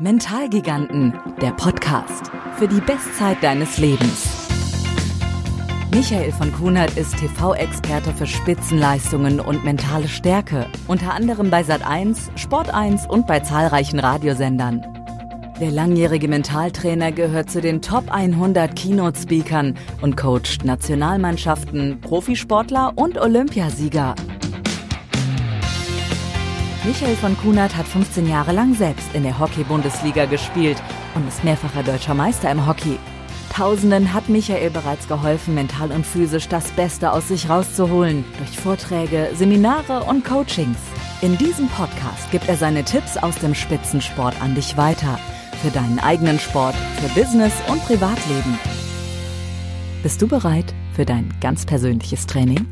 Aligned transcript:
Mentalgiganten, 0.00 1.14
der 1.40 1.52
Podcast 1.52 2.30
für 2.58 2.66
die 2.66 2.80
Bestzeit 2.80 3.42
deines 3.42 3.78
Lebens. 3.78 4.48
Michael 5.94 6.32
von 6.32 6.52
Kunert 6.52 6.96
ist 6.96 7.18
TV-Experte 7.18 8.12
für 8.12 8.26
Spitzenleistungen 8.26 9.40
und 9.40 9.64
mentale 9.64 10.08
Stärke, 10.08 10.66
unter 10.88 11.12
anderem 11.12 11.50
bei 11.50 11.60
Sat1, 11.60 12.36
Sport1 12.36 13.06
und 13.06 13.26
bei 13.26 13.40
zahlreichen 13.40 14.00
Radiosendern. 14.00 14.84
Der 15.60 15.70
langjährige 15.70 16.26
Mentaltrainer 16.26 17.12
gehört 17.12 17.50
zu 17.50 17.60
den 17.60 17.82
Top 17.82 18.10
100 18.10 18.74
Keynote-Speakern 18.74 19.76
und 20.00 20.16
coacht 20.16 20.64
Nationalmannschaften, 20.64 22.00
Profisportler 22.00 22.92
und 22.96 23.18
Olympiasieger. 23.18 24.16
Michael 26.84 27.14
von 27.14 27.36
Kunert 27.38 27.76
hat 27.76 27.86
15 27.86 28.28
Jahre 28.28 28.50
lang 28.50 28.74
selbst 28.74 29.14
in 29.14 29.22
der 29.22 29.38
Hockey-Bundesliga 29.38 30.24
gespielt 30.24 30.82
und 31.14 31.28
ist 31.28 31.44
mehrfacher 31.44 31.84
deutscher 31.84 32.12
Meister 32.12 32.50
im 32.50 32.66
Hockey. 32.66 32.98
Tausenden 33.52 34.12
hat 34.12 34.28
Michael 34.28 34.70
bereits 34.70 35.06
geholfen, 35.06 35.54
mental 35.54 35.92
und 35.92 36.04
physisch 36.04 36.48
das 36.48 36.72
Beste 36.72 37.12
aus 37.12 37.28
sich 37.28 37.48
rauszuholen, 37.48 38.24
durch 38.36 38.58
Vorträge, 38.58 39.28
Seminare 39.36 40.02
und 40.02 40.24
Coachings. 40.24 40.78
In 41.20 41.38
diesem 41.38 41.68
Podcast 41.68 42.28
gibt 42.32 42.48
er 42.48 42.56
seine 42.56 42.82
Tipps 42.82 43.16
aus 43.16 43.36
dem 43.36 43.54
Spitzensport 43.54 44.34
an 44.42 44.56
dich 44.56 44.76
weiter. 44.76 45.20
Für 45.62 45.70
deinen 45.70 46.00
eigenen 46.00 46.40
Sport, 46.40 46.74
für 47.00 47.20
Business 47.20 47.52
und 47.68 47.80
Privatleben. 47.84 48.58
Bist 50.02 50.20
du 50.20 50.26
bereit 50.26 50.74
für 50.96 51.04
dein 51.04 51.32
ganz 51.40 51.64
persönliches 51.64 52.26
Training? 52.26 52.66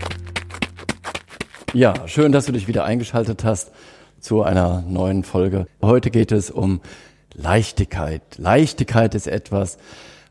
Ja, 1.72 1.94
schön, 2.08 2.32
dass 2.32 2.46
du 2.46 2.52
dich 2.52 2.66
wieder 2.66 2.84
eingeschaltet 2.84 3.44
hast 3.44 3.70
zu 4.20 4.42
einer 4.42 4.82
neuen 4.88 5.24
Folge. 5.24 5.66
Heute 5.82 6.10
geht 6.10 6.32
es 6.32 6.50
um 6.50 6.80
Leichtigkeit. 7.34 8.22
Leichtigkeit 8.36 9.14
ist 9.14 9.26
etwas, 9.26 9.78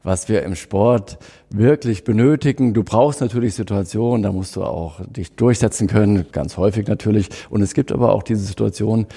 was 0.03 0.29
wir 0.29 0.43
im 0.43 0.55
Sport 0.55 1.17
wirklich 1.49 2.03
benötigen. 2.03 2.73
Du 2.73 2.83
brauchst 2.83 3.21
natürlich 3.21 3.55
Situationen, 3.55 4.23
da 4.23 4.31
musst 4.31 4.55
du 4.55 4.63
auch 4.63 5.01
dich 5.05 5.35
durchsetzen 5.35 5.87
können, 5.87 6.25
ganz 6.31 6.57
häufig 6.57 6.87
natürlich. 6.87 7.29
Und 7.49 7.61
es 7.61 7.73
gibt 7.73 7.91
aber 7.91 8.13
auch 8.13 8.23
diese 8.23 8.43
Situationen, 8.43 9.07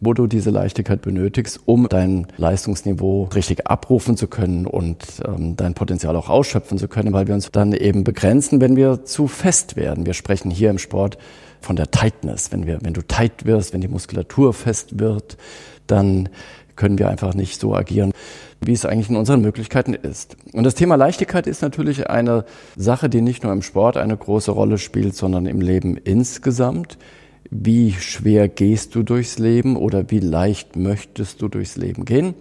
wo 0.00 0.14
du 0.14 0.26
diese 0.26 0.48
Leichtigkeit 0.48 1.02
benötigst, 1.02 1.60
um 1.66 1.86
dein 1.88 2.26
Leistungsniveau 2.38 3.24
richtig 3.34 3.66
abrufen 3.66 4.16
zu 4.16 4.28
können 4.28 4.66
und 4.66 5.04
ähm, 5.26 5.56
dein 5.56 5.74
Potenzial 5.74 6.16
auch 6.16 6.30
ausschöpfen 6.30 6.78
zu 6.78 6.88
können, 6.88 7.12
weil 7.12 7.26
wir 7.26 7.34
uns 7.34 7.50
dann 7.50 7.74
eben 7.74 8.02
begrenzen, 8.02 8.62
wenn 8.62 8.76
wir 8.76 9.04
zu 9.04 9.28
fest 9.28 9.76
werden. 9.76 10.06
Wir 10.06 10.14
sprechen 10.14 10.50
hier 10.50 10.70
im 10.70 10.78
Sport 10.78 11.18
von 11.60 11.76
der 11.76 11.90
Tightness. 11.90 12.52
Wenn, 12.52 12.66
wir, 12.66 12.78
wenn 12.82 12.94
du 12.94 13.02
tight 13.02 13.44
wirst, 13.44 13.72
wenn 13.72 13.80
die 13.80 13.88
Muskulatur 13.88 14.52
fest 14.52 14.98
wird, 14.98 15.36
dann 15.86 16.28
können 16.76 16.98
wir 16.98 17.08
einfach 17.08 17.34
nicht 17.34 17.60
so 17.60 17.74
agieren, 17.74 18.12
wie 18.60 18.72
es 18.72 18.86
eigentlich 18.86 19.10
in 19.10 19.16
unseren 19.16 19.42
Möglichkeiten 19.42 19.92
ist. 19.92 20.36
Und 20.52 20.64
das 20.64 20.74
Thema 20.74 20.94
Leichtigkeit 20.94 21.46
ist 21.46 21.60
natürlich 21.60 22.08
eine 22.08 22.44
Sache, 22.76 23.08
die 23.10 23.20
nicht 23.20 23.42
nur 23.42 23.52
im 23.52 23.62
Sport 23.62 23.96
eine 23.96 24.16
große 24.16 24.50
Rolle 24.50 24.78
spielt, 24.78 25.14
sondern 25.14 25.46
im 25.46 25.60
Leben 25.60 25.96
insgesamt. 25.96 26.96
Wie 27.50 27.92
schwer 27.92 28.48
gehst 28.48 28.94
du 28.94 29.02
durchs 29.02 29.38
Leben 29.38 29.76
oder 29.76 30.10
wie 30.10 30.20
leicht 30.20 30.76
möchtest 30.76 31.42
du 31.42 31.48
durchs 31.48 31.76
Leben 31.76 32.04
gehen? 32.04 32.34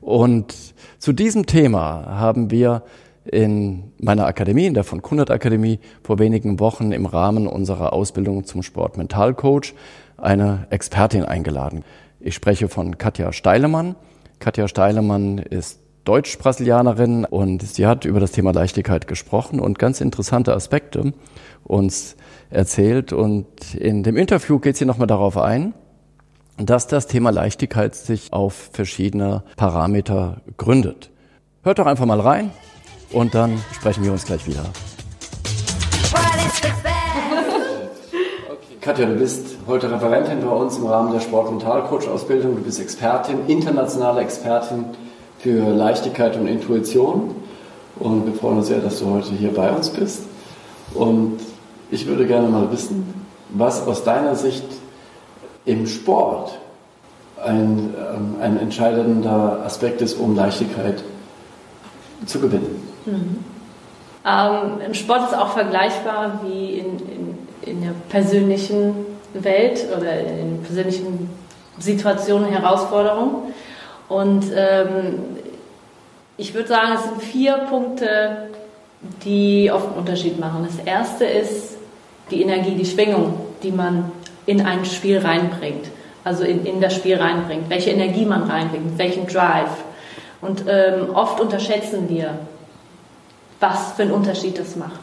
Und 0.00 0.54
zu 0.98 1.12
diesem 1.12 1.46
Thema 1.46 2.18
haben 2.18 2.50
wir 2.50 2.82
in 3.24 3.92
meiner 3.98 4.26
Akademie, 4.26 4.66
in 4.66 4.74
der 4.74 4.84
von 4.84 5.02
Kunert 5.02 5.30
Akademie, 5.30 5.78
vor 6.02 6.18
wenigen 6.18 6.58
Wochen 6.58 6.92
im 6.92 7.06
Rahmen 7.06 7.46
unserer 7.46 7.92
Ausbildung 7.92 8.44
zum 8.44 8.62
Sportmentalcoach 8.62 9.74
eine 10.16 10.66
Expertin 10.70 11.24
eingeladen. 11.24 11.84
Ich 12.18 12.34
spreche 12.34 12.68
von 12.68 12.98
Katja 12.98 13.32
Steilemann. 13.32 13.96
Katja 14.38 14.68
Steilemann 14.68 15.38
ist 15.38 15.80
Deutsch-Brasilianerin 16.04 17.24
und 17.26 17.62
sie 17.62 17.86
hat 17.86 18.04
über 18.04 18.20
das 18.20 18.32
Thema 18.32 18.52
Leichtigkeit 18.52 19.06
gesprochen 19.06 19.60
und 19.60 19.78
ganz 19.78 20.00
interessante 20.00 20.54
Aspekte 20.54 21.12
uns 21.64 22.16
erzählt. 22.48 23.12
Und 23.12 23.74
in 23.74 24.02
dem 24.02 24.16
Interview 24.16 24.58
geht 24.58 24.76
sie 24.76 24.86
nochmal 24.86 25.06
darauf 25.06 25.36
ein, 25.36 25.74
dass 26.56 26.86
das 26.86 27.06
Thema 27.06 27.30
Leichtigkeit 27.30 27.94
sich 27.94 28.32
auf 28.32 28.70
verschiedene 28.72 29.44
Parameter 29.56 30.40
gründet. 30.56 31.10
Hört 31.62 31.78
doch 31.78 31.86
einfach 31.86 32.06
mal 32.06 32.20
rein 32.20 32.50
und 33.12 33.34
dann 33.34 33.62
sprechen 33.72 34.04
wir 34.04 34.12
uns 34.12 34.24
gleich 34.24 34.46
wieder. 34.46 34.64
Katja, 38.80 39.06
du 39.06 39.14
bist 39.14 39.56
heute 39.66 39.90
Referentin 39.90 40.40
bei 40.40 40.50
uns 40.50 40.78
im 40.78 40.86
Rahmen 40.86 41.12
der 41.12 41.20
Sport-Mental-Coach-Ausbildung. 41.20 42.56
Du 42.56 42.62
bist 42.62 42.80
Expertin, 42.80 43.46
internationale 43.46 44.22
Expertin 44.22 44.86
für 45.38 45.70
Leichtigkeit 45.70 46.36
und 46.36 46.46
Intuition. 46.46 47.34
Und 47.98 48.26
wir 48.26 48.34
freuen 48.34 48.58
uns 48.58 48.68
sehr, 48.68 48.80
dass 48.80 49.00
du 49.00 49.10
heute 49.10 49.32
hier 49.32 49.52
bei 49.52 49.70
uns 49.70 49.90
bist. 49.90 50.22
Und 50.94 51.40
ich 51.90 52.06
würde 52.06 52.26
gerne 52.26 52.48
mal 52.48 52.70
wissen, 52.72 53.26
was 53.50 53.86
aus 53.86 54.04
deiner 54.04 54.36
Sicht 54.36 54.64
im 55.64 55.86
Sport 55.86 56.58
ein, 57.44 57.94
ähm, 57.96 58.36
ein 58.40 58.58
entscheidender 58.58 59.60
Aspekt 59.64 60.00
ist, 60.00 60.14
um 60.14 60.34
Leichtigkeit 60.34 61.02
zu 62.26 62.40
gewinnen. 62.40 62.89
Mhm. 63.06 63.44
Ähm, 64.26 64.80
Im 64.86 64.94
Sport 64.94 65.30
ist 65.30 65.34
auch 65.34 65.52
vergleichbar 65.52 66.40
wie 66.44 66.78
in, 66.78 66.98
in, 66.98 67.38
in 67.62 67.82
der 67.82 67.94
persönlichen 68.08 68.94
Welt 69.32 69.86
oder 69.96 70.20
in 70.20 70.62
persönlichen 70.62 71.30
Situationen, 71.78 72.50
Herausforderungen. 72.50 73.54
Und 74.08 74.44
ähm, 74.54 75.20
ich 76.36 76.54
würde 76.54 76.68
sagen, 76.68 76.92
es 76.94 77.04
sind 77.04 77.22
vier 77.22 77.54
Punkte, 77.70 78.48
die 79.24 79.70
oft 79.72 79.86
einen 79.86 79.96
Unterschied 79.96 80.38
machen. 80.38 80.66
Das 80.66 80.84
erste 80.84 81.24
ist 81.24 81.76
die 82.30 82.42
Energie, 82.42 82.74
die 82.74 82.84
Schwingung, 82.84 83.34
die 83.62 83.72
man 83.72 84.12
in 84.46 84.66
ein 84.66 84.84
Spiel 84.84 85.18
reinbringt, 85.18 85.86
also 86.24 86.44
in, 86.44 86.66
in 86.66 86.80
das 86.80 86.94
Spiel 86.94 87.16
reinbringt, 87.16 87.70
welche 87.70 87.90
Energie 87.90 88.24
man 88.24 88.42
reinbringt, 88.42 88.98
welchen 88.98 89.26
Drive. 89.26 89.70
Und 90.40 90.64
ähm, 90.68 91.14
oft 91.14 91.40
unterschätzen 91.40 92.08
wir, 92.08 92.38
was 93.60 93.92
für 93.92 94.02
einen 94.02 94.12
Unterschied 94.12 94.58
das 94.58 94.76
macht. 94.76 95.00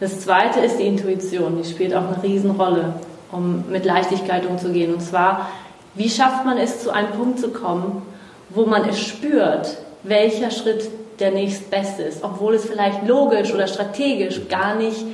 Das 0.00 0.20
zweite 0.20 0.60
ist 0.60 0.78
die 0.78 0.86
Intuition, 0.86 1.60
die 1.62 1.68
spielt 1.68 1.94
auch 1.94 2.06
eine 2.06 2.22
Riesenrolle, 2.22 2.94
um 3.30 3.64
mit 3.70 3.84
Leichtigkeit 3.84 4.46
umzugehen. 4.46 4.94
Und 4.94 5.00
zwar, 5.00 5.48
wie 5.94 6.08
schafft 6.08 6.44
man 6.44 6.58
es, 6.58 6.82
zu 6.82 6.90
einem 6.90 7.10
Punkt 7.12 7.38
zu 7.38 7.50
kommen, 7.50 8.02
wo 8.50 8.66
man 8.66 8.88
es 8.88 8.98
spürt, 8.98 9.76
welcher 10.02 10.50
Schritt 10.50 10.90
der 11.20 11.30
nächstbeste 11.30 12.02
ist, 12.02 12.24
obwohl 12.24 12.54
es 12.54 12.64
vielleicht 12.64 13.06
logisch 13.06 13.52
oder 13.52 13.66
strategisch 13.66 14.48
gar 14.48 14.74
nicht 14.74 15.04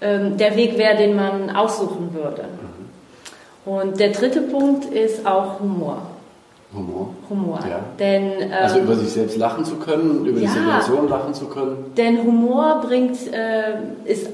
ähm, 0.00 0.36
der 0.36 0.56
Weg 0.56 0.76
wäre, 0.76 0.96
den 0.96 1.16
man 1.16 1.54
aussuchen 1.54 2.12
würde. 2.12 2.44
Und 3.64 3.98
der 3.98 4.10
dritte 4.10 4.42
Punkt 4.42 4.92
ist 4.92 5.26
auch 5.26 5.60
Humor. 5.60 6.02
Humor. 6.74 7.10
Humor. 7.30 7.60
Ja. 7.68 7.80
Denn, 7.98 8.32
ähm, 8.40 8.52
also 8.60 8.80
über 8.80 8.96
sich 8.96 9.10
selbst 9.10 9.36
lachen 9.36 9.64
zu 9.64 9.76
können, 9.76 10.26
über 10.26 10.40
ja, 10.40 10.48
die 10.48 10.58
Situation 10.58 11.08
lachen 11.08 11.34
zu 11.34 11.46
können. 11.46 11.92
Denn 11.96 12.22
Humor 12.24 12.82
bringt, 12.86 13.16
äh, 13.32 13.74
ist 14.04 14.28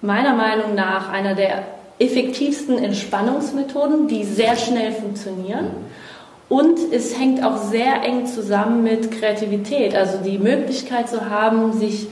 meiner 0.00 0.34
Meinung 0.34 0.74
nach 0.74 1.10
einer 1.10 1.34
der 1.34 1.64
effektivsten 1.98 2.78
Entspannungsmethoden, 2.78 4.08
die 4.08 4.24
sehr 4.24 4.56
schnell 4.56 4.92
funktionieren. 4.92 5.64
Mhm. 5.64 6.04
Und 6.48 6.78
es 6.92 7.18
hängt 7.18 7.42
auch 7.42 7.56
sehr 7.56 8.02
eng 8.04 8.26
zusammen 8.26 8.82
mit 8.82 9.10
Kreativität, 9.10 9.96
also 9.96 10.18
die 10.18 10.38
Möglichkeit 10.38 11.08
zu 11.08 11.30
haben, 11.30 11.72
sich 11.72 12.06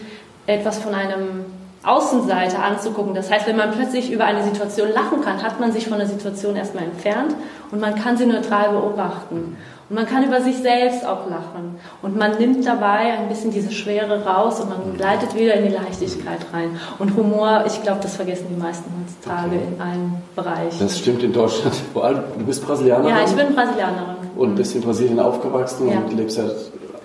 etwas 0.47 0.79
von 0.79 0.95
einem 0.95 1.45
Außenseite 1.85 2.59
anzugucken. 2.59 3.15
Das 3.15 3.31
heißt, 3.31 3.47
wenn 3.47 3.57
man 3.57 3.73
plötzlich 3.73 4.13
über 4.13 4.25
eine 4.25 4.45
Situation 4.45 4.89
lachen 4.93 5.21
kann, 5.23 5.43
hat 5.43 5.59
man 5.59 5.73
sich 5.73 5.89
von 5.89 5.99
der 5.99 6.07
Situation 6.07 6.55
erstmal 6.55 6.85
entfernt 6.85 7.35
und 7.71 7.81
man 7.81 7.95
kann 7.97 8.17
sie 8.17 8.27
neutral 8.27 8.71
beobachten. 8.71 9.57
Und 9.89 9.97
man 9.97 10.07
kann 10.07 10.25
über 10.25 10.41
sich 10.41 10.57
selbst 10.57 11.05
auch 11.05 11.29
lachen. 11.29 11.79
Und 12.01 12.17
man 12.17 12.39
nimmt 12.39 12.65
dabei 12.67 13.13
ein 13.19 13.29
bisschen 13.29 13.51
diese 13.51 13.73
Schwere 13.73 14.25
raus 14.25 14.61
und 14.61 14.71
man 14.71 14.97
gleitet 14.97 15.35
wieder 15.35 15.55
in 15.55 15.67
die 15.67 15.75
Leichtigkeit 15.75 16.41
rein. 16.53 16.79
Und 16.99 17.15
Humor, 17.17 17.65
ich 17.67 17.83
glaube, 17.83 17.99
das 18.01 18.17
vergessen 18.17 18.47
die 18.49 18.59
meisten 18.59 18.91
heutzutage 18.99 19.57
okay. 19.57 19.67
in 19.75 19.81
allen 19.81 20.15
Bereichen. 20.35 20.79
Das 20.79 20.99
stimmt 20.99 21.23
in 21.23 21.33
Deutschland. 21.33 21.75
Vor 21.93 22.05
allem, 22.05 22.23
du 22.39 22.45
bist 22.45 22.65
Brasilianerin. 22.65 23.15
Ja, 23.15 23.25
ich 23.25 23.33
bin 23.33 23.55
Brasilianerin. 23.55 24.17
Und 24.35 24.55
bist 24.55 24.75
in 24.75 24.81
Brasilien 24.81 25.21
aufgewachsen 25.21 25.91
ja. 25.91 25.99
und 25.99 26.17
lebst 26.17 26.37
seit 26.37 26.55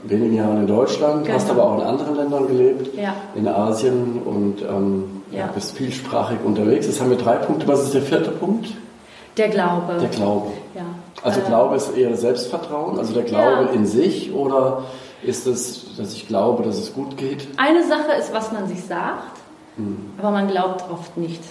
wenigen 0.03 0.35
Jahren 0.35 0.61
in 0.61 0.67
Deutschland, 0.67 1.25
genau. 1.25 1.35
hast 1.35 1.49
aber 1.49 1.63
auch 1.63 1.79
in 1.79 1.85
anderen 1.85 2.15
Ländern 2.15 2.47
gelebt, 2.47 2.95
ja. 2.95 3.15
in 3.35 3.47
Asien 3.47 4.21
und 4.23 4.61
ähm, 4.61 5.21
ja. 5.31 5.47
bist 5.53 5.77
vielsprachig 5.77 6.39
unterwegs. 6.44 6.88
Jetzt 6.88 7.01
haben 7.01 7.09
wir 7.09 7.17
drei 7.17 7.35
Punkte. 7.38 7.67
Was 7.67 7.83
ist 7.83 7.94
der 7.94 8.01
vierte 8.01 8.31
Punkt? 8.31 8.69
Der 9.38 9.49
Glaube. 9.49 9.97
Der 9.99 10.09
Glaube. 10.09 10.51
Ja. 10.75 10.81
Also 11.23 11.41
äh, 11.41 11.44
Glaube 11.44 11.75
ist 11.75 11.95
eher 11.95 12.15
Selbstvertrauen, 12.15 12.97
also 12.97 13.13
der 13.13 13.23
Glaube 13.23 13.69
in 13.73 13.85
sich 13.85 14.33
oder 14.33 14.83
ist 15.23 15.47
es, 15.47 15.95
dass 15.97 16.13
ich 16.13 16.27
glaube, 16.27 16.63
dass 16.63 16.77
es 16.77 16.94
gut 16.94 17.17
geht? 17.17 17.47
Eine 17.57 17.85
Sache 17.88 18.13
ist, 18.19 18.33
was 18.33 18.51
man 18.51 18.67
sich 18.67 18.83
sagt. 18.83 19.37
Aber 20.18 20.31
man 20.31 20.47
glaubt 20.47 20.83
oft 20.91 21.18
nicht. 21.18 21.41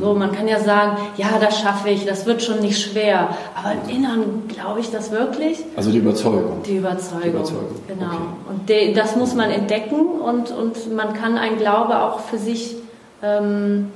So, 0.00 0.14
man 0.14 0.32
kann 0.32 0.48
ja 0.48 0.58
sagen, 0.58 0.96
ja, 1.16 1.38
das 1.40 1.60
schaffe 1.60 1.90
ich, 1.90 2.04
das 2.04 2.26
wird 2.26 2.42
schon 2.42 2.60
nicht 2.60 2.80
schwer. 2.80 3.28
Aber 3.54 3.72
im 3.72 3.96
Inneren 3.96 4.48
glaube 4.48 4.80
ich 4.80 4.90
das 4.90 5.12
wirklich. 5.12 5.58
Also 5.76 5.92
die 5.92 5.98
Überzeugung. 5.98 6.62
Die 6.64 6.78
Überzeugung. 6.78 7.22
Die 7.22 7.28
Überzeugung. 7.28 7.76
Genau. 7.86 8.06
Okay. 8.06 8.16
Und 8.50 8.68
de, 8.68 8.92
das 8.92 9.14
muss 9.14 9.34
man 9.34 9.50
entdecken 9.50 10.00
und, 10.00 10.50
und 10.50 10.94
man 10.94 11.14
kann 11.14 11.38
einen 11.38 11.58
Glaube 11.58 12.02
auch 12.02 12.20
für 12.20 12.38
sich 12.38 12.76
ähm, 13.22 13.92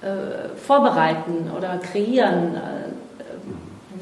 äh, 0.00 0.56
vorbereiten 0.56 1.50
oder 1.56 1.76
kreieren. 1.76 2.54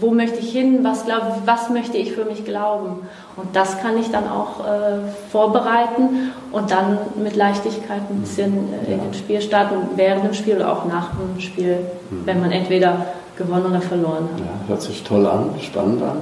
Wo 0.00 0.12
möchte 0.12 0.38
ich 0.38 0.52
hin, 0.52 0.80
was, 0.82 1.04
glaub, 1.04 1.42
was 1.44 1.70
möchte 1.70 1.96
ich 1.96 2.12
für 2.12 2.24
mich 2.24 2.44
glauben. 2.44 3.00
Und 3.36 3.54
das 3.54 3.80
kann 3.80 3.98
ich 3.98 4.10
dann 4.10 4.28
auch 4.28 4.60
äh, 4.60 4.98
vorbereiten 5.30 6.32
und 6.52 6.70
dann 6.70 6.98
mit 7.22 7.34
Leichtigkeit 7.36 8.02
ein 8.10 8.20
bisschen 8.20 8.72
äh, 8.86 8.92
in 8.92 9.00
den 9.00 9.14
Spiel 9.14 9.40
starten, 9.40 9.74
während 9.96 10.24
dem 10.24 10.34
Spiel 10.34 10.56
oder 10.56 10.72
auch 10.72 10.84
nach 10.84 11.10
dem 11.10 11.40
Spiel, 11.40 11.78
mhm. 12.10 12.26
wenn 12.26 12.40
man 12.40 12.52
entweder 12.52 13.06
gewonnen 13.36 13.66
oder 13.66 13.80
verloren 13.80 14.28
hat. 14.34 14.40
Ja, 14.40 14.68
hört 14.68 14.82
sich 14.82 15.02
toll 15.02 15.26
an, 15.26 15.50
spannend 15.60 16.02
an. 16.02 16.18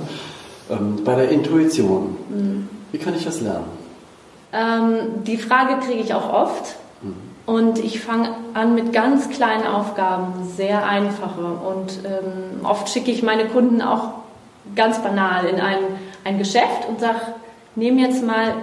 Ähm, 0.71 1.05
bei 1.05 1.15
der 1.15 1.31
Intuition, 1.31 2.17
mhm. 2.29 2.69
wie 2.93 2.99
kann 2.99 3.15
ich 3.15 3.25
das 3.25 3.41
lernen? 3.41 3.67
Ähm, 4.53 5.25
die 5.25 5.37
Frage 5.37 5.79
kriege 5.85 6.01
ich 6.01 6.15
auch 6.15 6.33
oft. 6.33 6.77
Und 7.47 7.79
ich 7.79 8.01
fange 8.01 8.31
an 8.55 8.75
mit 8.75 8.93
ganz 8.93 9.31
kleinen 9.31 9.67
Aufgaben, 9.67 10.49
sehr 10.57 10.85
einfache. 10.85 11.41
Und 11.41 12.01
ähm, 12.05 12.67
oft 12.67 12.89
schicke 12.89 13.13
ich 13.13 13.23
meine 13.23 13.47
Kunden 13.47 13.81
auch 13.81 14.15
ganz 14.75 14.99
banal 14.99 15.47
in 15.47 15.61
ein, 15.61 15.79
ein 16.25 16.39
Geschäft 16.39 16.89
und 16.89 17.01
sage, 17.01 17.21
nehm 17.77 17.99
jetzt 17.99 18.25
mal, 18.25 18.55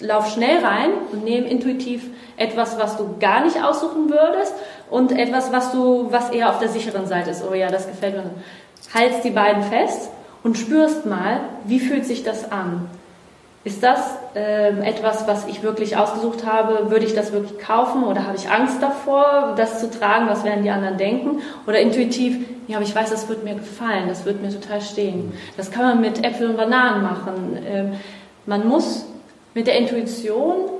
lauf 0.00 0.32
schnell 0.32 0.64
rein 0.64 0.90
und 1.10 1.24
nehm 1.24 1.44
intuitiv 1.44 2.04
etwas, 2.36 2.78
was 2.78 2.96
du 2.96 3.16
gar 3.18 3.44
nicht 3.44 3.62
aussuchen 3.62 4.10
würdest 4.10 4.54
und 4.90 5.10
etwas, 5.10 5.52
was 5.52 5.72
du, 5.72 6.06
was 6.10 6.30
eher 6.30 6.50
auf 6.50 6.60
der 6.60 6.68
sicheren 6.68 7.06
Seite 7.06 7.30
ist. 7.30 7.42
Oh 7.48 7.54
ja, 7.54 7.68
das 7.68 7.88
gefällt 7.88 8.14
mir. 8.14 8.30
Haltst 8.94 9.24
die 9.24 9.30
beiden 9.30 9.64
fest 9.64 10.10
und 10.44 10.56
spürst 10.56 11.04
mal, 11.04 11.40
wie 11.64 11.80
fühlt 11.80 12.06
sich 12.06 12.22
das 12.22 12.52
an? 12.52 12.88
Ist 13.68 13.82
das 13.82 14.00
äh, 14.34 14.70
etwas, 14.80 15.28
was 15.28 15.46
ich 15.46 15.62
wirklich 15.62 15.94
ausgesucht 15.94 16.46
habe? 16.46 16.90
Würde 16.90 17.04
ich 17.04 17.14
das 17.14 17.32
wirklich 17.32 17.58
kaufen 17.58 18.02
oder 18.02 18.26
habe 18.26 18.34
ich 18.34 18.50
Angst 18.50 18.82
davor, 18.82 19.52
das 19.58 19.78
zu 19.78 19.90
tragen? 19.90 20.26
Was 20.26 20.42
werden 20.42 20.62
die 20.62 20.70
anderen 20.70 20.96
denken? 20.96 21.42
Oder 21.66 21.78
intuitiv, 21.78 22.38
ja, 22.66 22.78
aber 22.78 22.86
ich 22.86 22.94
weiß, 22.94 23.10
das 23.10 23.28
wird 23.28 23.44
mir 23.44 23.56
gefallen, 23.56 24.08
das 24.08 24.24
wird 24.24 24.40
mir 24.40 24.48
total 24.48 24.80
stehen. 24.80 25.34
Das 25.58 25.70
kann 25.70 25.82
man 25.82 26.00
mit 26.00 26.24
Äpfeln 26.24 26.52
und 26.52 26.56
Bananen 26.56 27.02
machen. 27.02 27.58
Ähm, 27.62 27.92
man 28.46 28.66
muss 28.66 29.04
mit 29.52 29.66
der 29.66 29.76
Intuition 29.76 30.70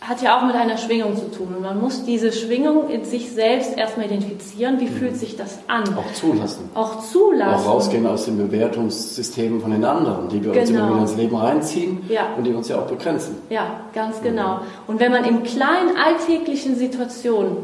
hat 0.00 0.22
ja 0.22 0.38
auch 0.38 0.46
mit 0.46 0.56
einer 0.56 0.78
Schwingung 0.78 1.14
zu 1.16 1.30
tun. 1.30 1.54
Und 1.56 1.62
man 1.62 1.78
muss 1.78 2.04
diese 2.04 2.32
Schwingung 2.32 2.88
in 2.88 3.04
sich 3.04 3.32
selbst 3.32 3.76
erstmal 3.76 4.06
identifizieren. 4.06 4.80
Wie 4.80 4.86
fühlt 4.86 5.16
sich 5.16 5.36
das 5.36 5.58
an? 5.68 5.84
Auch 5.94 6.12
zulassen. 6.14 6.70
Auch 6.74 7.00
zulassen. 7.00 7.66
Auch 7.66 7.74
rausgehen 7.74 8.06
aus 8.06 8.24
den 8.24 8.38
Bewertungssystemen 8.38 9.60
von 9.60 9.70
den 9.70 9.84
anderen, 9.84 10.28
die 10.30 10.42
wir 10.42 10.52
genau. 10.52 10.60
uns 10.60 10.70
immer 10.70 10.88
wieder 10.88 11.00
ins 11.02 11.16
Leben 11.16 11.36
reinziehen 11.36 12.00
ja. 12.08 12.28
und 12.36 12.44
die 12.44 12.52
uns 12.52 12.68
ja 12.68 12.78
auch 12.78 12.86
begrenzen. 12.86 13.36
Ja, 13.50 13.80
ganz 13.92 14.22
genau. 14.22 14.56
Mhm. 14.56 14.60
Und 14.86 15.00
wenn 15.00 15.12
man 15.12 15.24
in 15.24 15.42
kleinen 15.42 15.96
alltäglichen 16.02 16.76
Situationen 16.76 17.58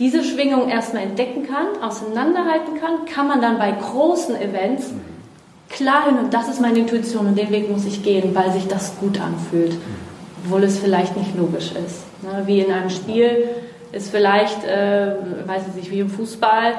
diese 0.00 0.24
Schwingung 0.24 0.68
erstmal 0.68 1.04
entdecken 1.04 1.46
kann, 1.46 1.82
auseinanderhalten 1.82 2.80
kann, 2.80 3.06
kann 3.06 3.28
man 3.28 3.40
dann 3.40 3.58
bei 3.58 3.70
großen 3.70 4.34
Events 4.34 4.90
mhm. 4.90 5.00
klar 5.70 6.06
hin, 6.06 6.18
und 6.18 6.34
das 6.34 6.48
ist 6.48 6.60
meine 6.60 6.80
Intuition 6.80 7.28
und 7.28 7.38
den 7.38 7.50
Weg 7.50 7.70
muss 7.70 7.86
ich 7.86 8.02
gehen, 8.02 8.34
weil 8.34 8.50
sich 8.52 8.66
das 8.66 8.98
gut 8.98 9.20
anfühlt. 9.20 9.74
Mhm 9.74 10.15
obwohl 10.44 10.64
es 10.64 10.78
vielleicht 10.78 11.16
nicht 11.16 11.36
logisch 11.36 11.72
ist. 11.72 12.04
Ne? 12.22 12.42
Wie 12.46 12.60
in 12.60 12.72
einem 12.72 12.90
Spiel 12.90 13.48
ist 13.92 14.10
vielleicht, 14.10 14.64
äh, 14.64 15.14
weiß 15.46 15.62
ich 15.68 15.74
nicht, 15.74 15.90
wie 15.90 16.00
im 16.00 16.10
Fußball, 16.10 16.74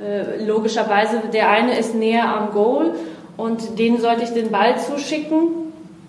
äh, 0.00 0.44
logischerweise 0.44 1.22
der 1.32 1.50
eine 1.50 1.78
ist 1.78 1.94
näher 1.94 2.28
am 2.28 2.52
Goal 2.52 2.94
und 3.36 3.78
den 3.78 4.00
sollte 4.00 4.24
ich 4.24 4.30
den 4.30 4.50
Ball 4.50 4.78
zuschicken, 4.78 5.48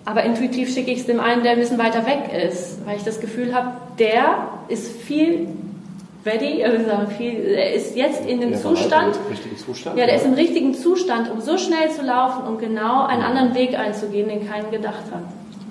aber 0.04 0.22
intuitiv 0.22 0.72
schicke 0.72 0.90
ich 0.90 1.00
es 1.00 1.06
dem 1.06 1.20
einen, 1.20 1.42
der 1.42 1.52
ein 1.52 1.58
bisschen 1.58 1.78
weiter 1.78 2.06
weg 2.06 2.30
ist, 2.48 2.78
weil 2.86 2.96
ich 2.96 3.04
das 3.04 3.20
Gefühl 3.20 3.54
habe, 3.54 3.72
der 3.98 4.48
ist 4.68 5.00
viel 5.02 5.48
ready, 6.24 6.64
also 6.64 7.06
viel, 7.16 7.54
er 7.54 7.74
ist 7.74 7.96
jetzt 7.96 8.26
in 8.26 8.40
dem 8.40 8.52
ja, 8.52 8.56
Zustand, 8.56 9.18
Zustand, 9.64 9.96
ja, 9.96 10.06
der 10.06 10.16
ist 10.16 10.26
im 10.26 10.34
richtigen 10.34 10.74
Zustand, 10.74 11.30
um 11.30 11.40
so 11.40 11.56
schnell 11.56 11.90
zu 11.90 12.02
laufen, 12.02 12.46
um 12.48 12.58
genau 12.58 13.06
einen 13.06 13.22
anderen 13.22 13.54
Weg 13.54 13.78
einzugehen, 13.78 14.28
den 14.28 14.48
keiner 14.48 14.68
gedacht 14.68 15.04
hat. 15.12 15.22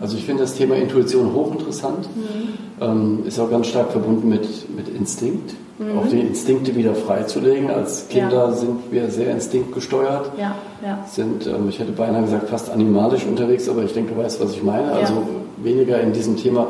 Also 0.02 0.18
ich 0.18 0.26
finde 0.26 0.44
das 0.44 0.56
Thema 0.56 0.76
Intuition 0.76 1.34
hochinteressant. 1.34 2.08
Mhm. 2.16 2.82
Ähm, 2.82 3.24
ist 3.26 3.40
auch 3.40 3.50
ganz 3.50 3.68
stark 3.68 3.92
verbunden 3.92 4.28
mit, 4.28 4.48
mit 4.76 4.90
Instinkt. 4.90 5.54
Mhm. 5.78 5.98
Auch 5.98 6.08
die 6.08 6.20
Instinkte 6.20 6.76
wieder 6.76 6.96
freizulegen. 6.96 7.70
Als 7.70 8.08
Kinder 8.10 8.50
ja. 8.50 8.52
sind 8.52 8.92
wir 8.92 9.10
sehr 9.10 9.32
instinktgesteuert. 9.32 10.32
Ja, 10.38 10.56
ja. 10.84 11.06
Sind, 11.08 11.48
ähm, 11.48 11.70
ich 11.70 11.80
hätte 11.80 11.92
beinahe 11.92 12.24
gesagt, 12.24 12.50
fast 12.50 12.70
animalisch 12.70 13.26
unterwegs, 13.26 13.68
aber 13.70 13.84
ich 13.84 13.94
denke, 13.94 14.14
du 14.14 14.22
weißt, 14.22 14.42
was 14.42 14.52
ich 14.52 14.64
meine. 14.64 14.92
Also 14.92 15.14
weniger 15.58 16.00
in 16.02 16.14
diesem 16.14 16.38
Thema, 16.38 16.68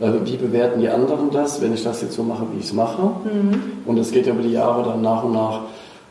äh, 0.00 0.10
wie 0.24 0.36
bewerten 0.36 0.80
die 0.80 0.88
anderen 0.88 1.30
das, 1.30 1.60
wenn 1.60 1.74
ich 1.74 1.82
das 1.82 2.02
jetzt 2.02 2.14
so 2.14 2.22
mache, 2.22 2.46
wie 2.52 2.58
ich 2.58 2.66
es 2.66 2.72
mache. 2.72 3.02
Mhm. 3.02 3.62
Und 3.86 3.98
es 3.98 4.12
geht 4.12 4.26
ja 4.26 4.32
über 4.32 4.42
die 4.42 4.52
Jahre 4.52 4.84
dann 4.84 5.02
nach 5.02 5.24
und 5.24 5.32
nach 5.32 5.62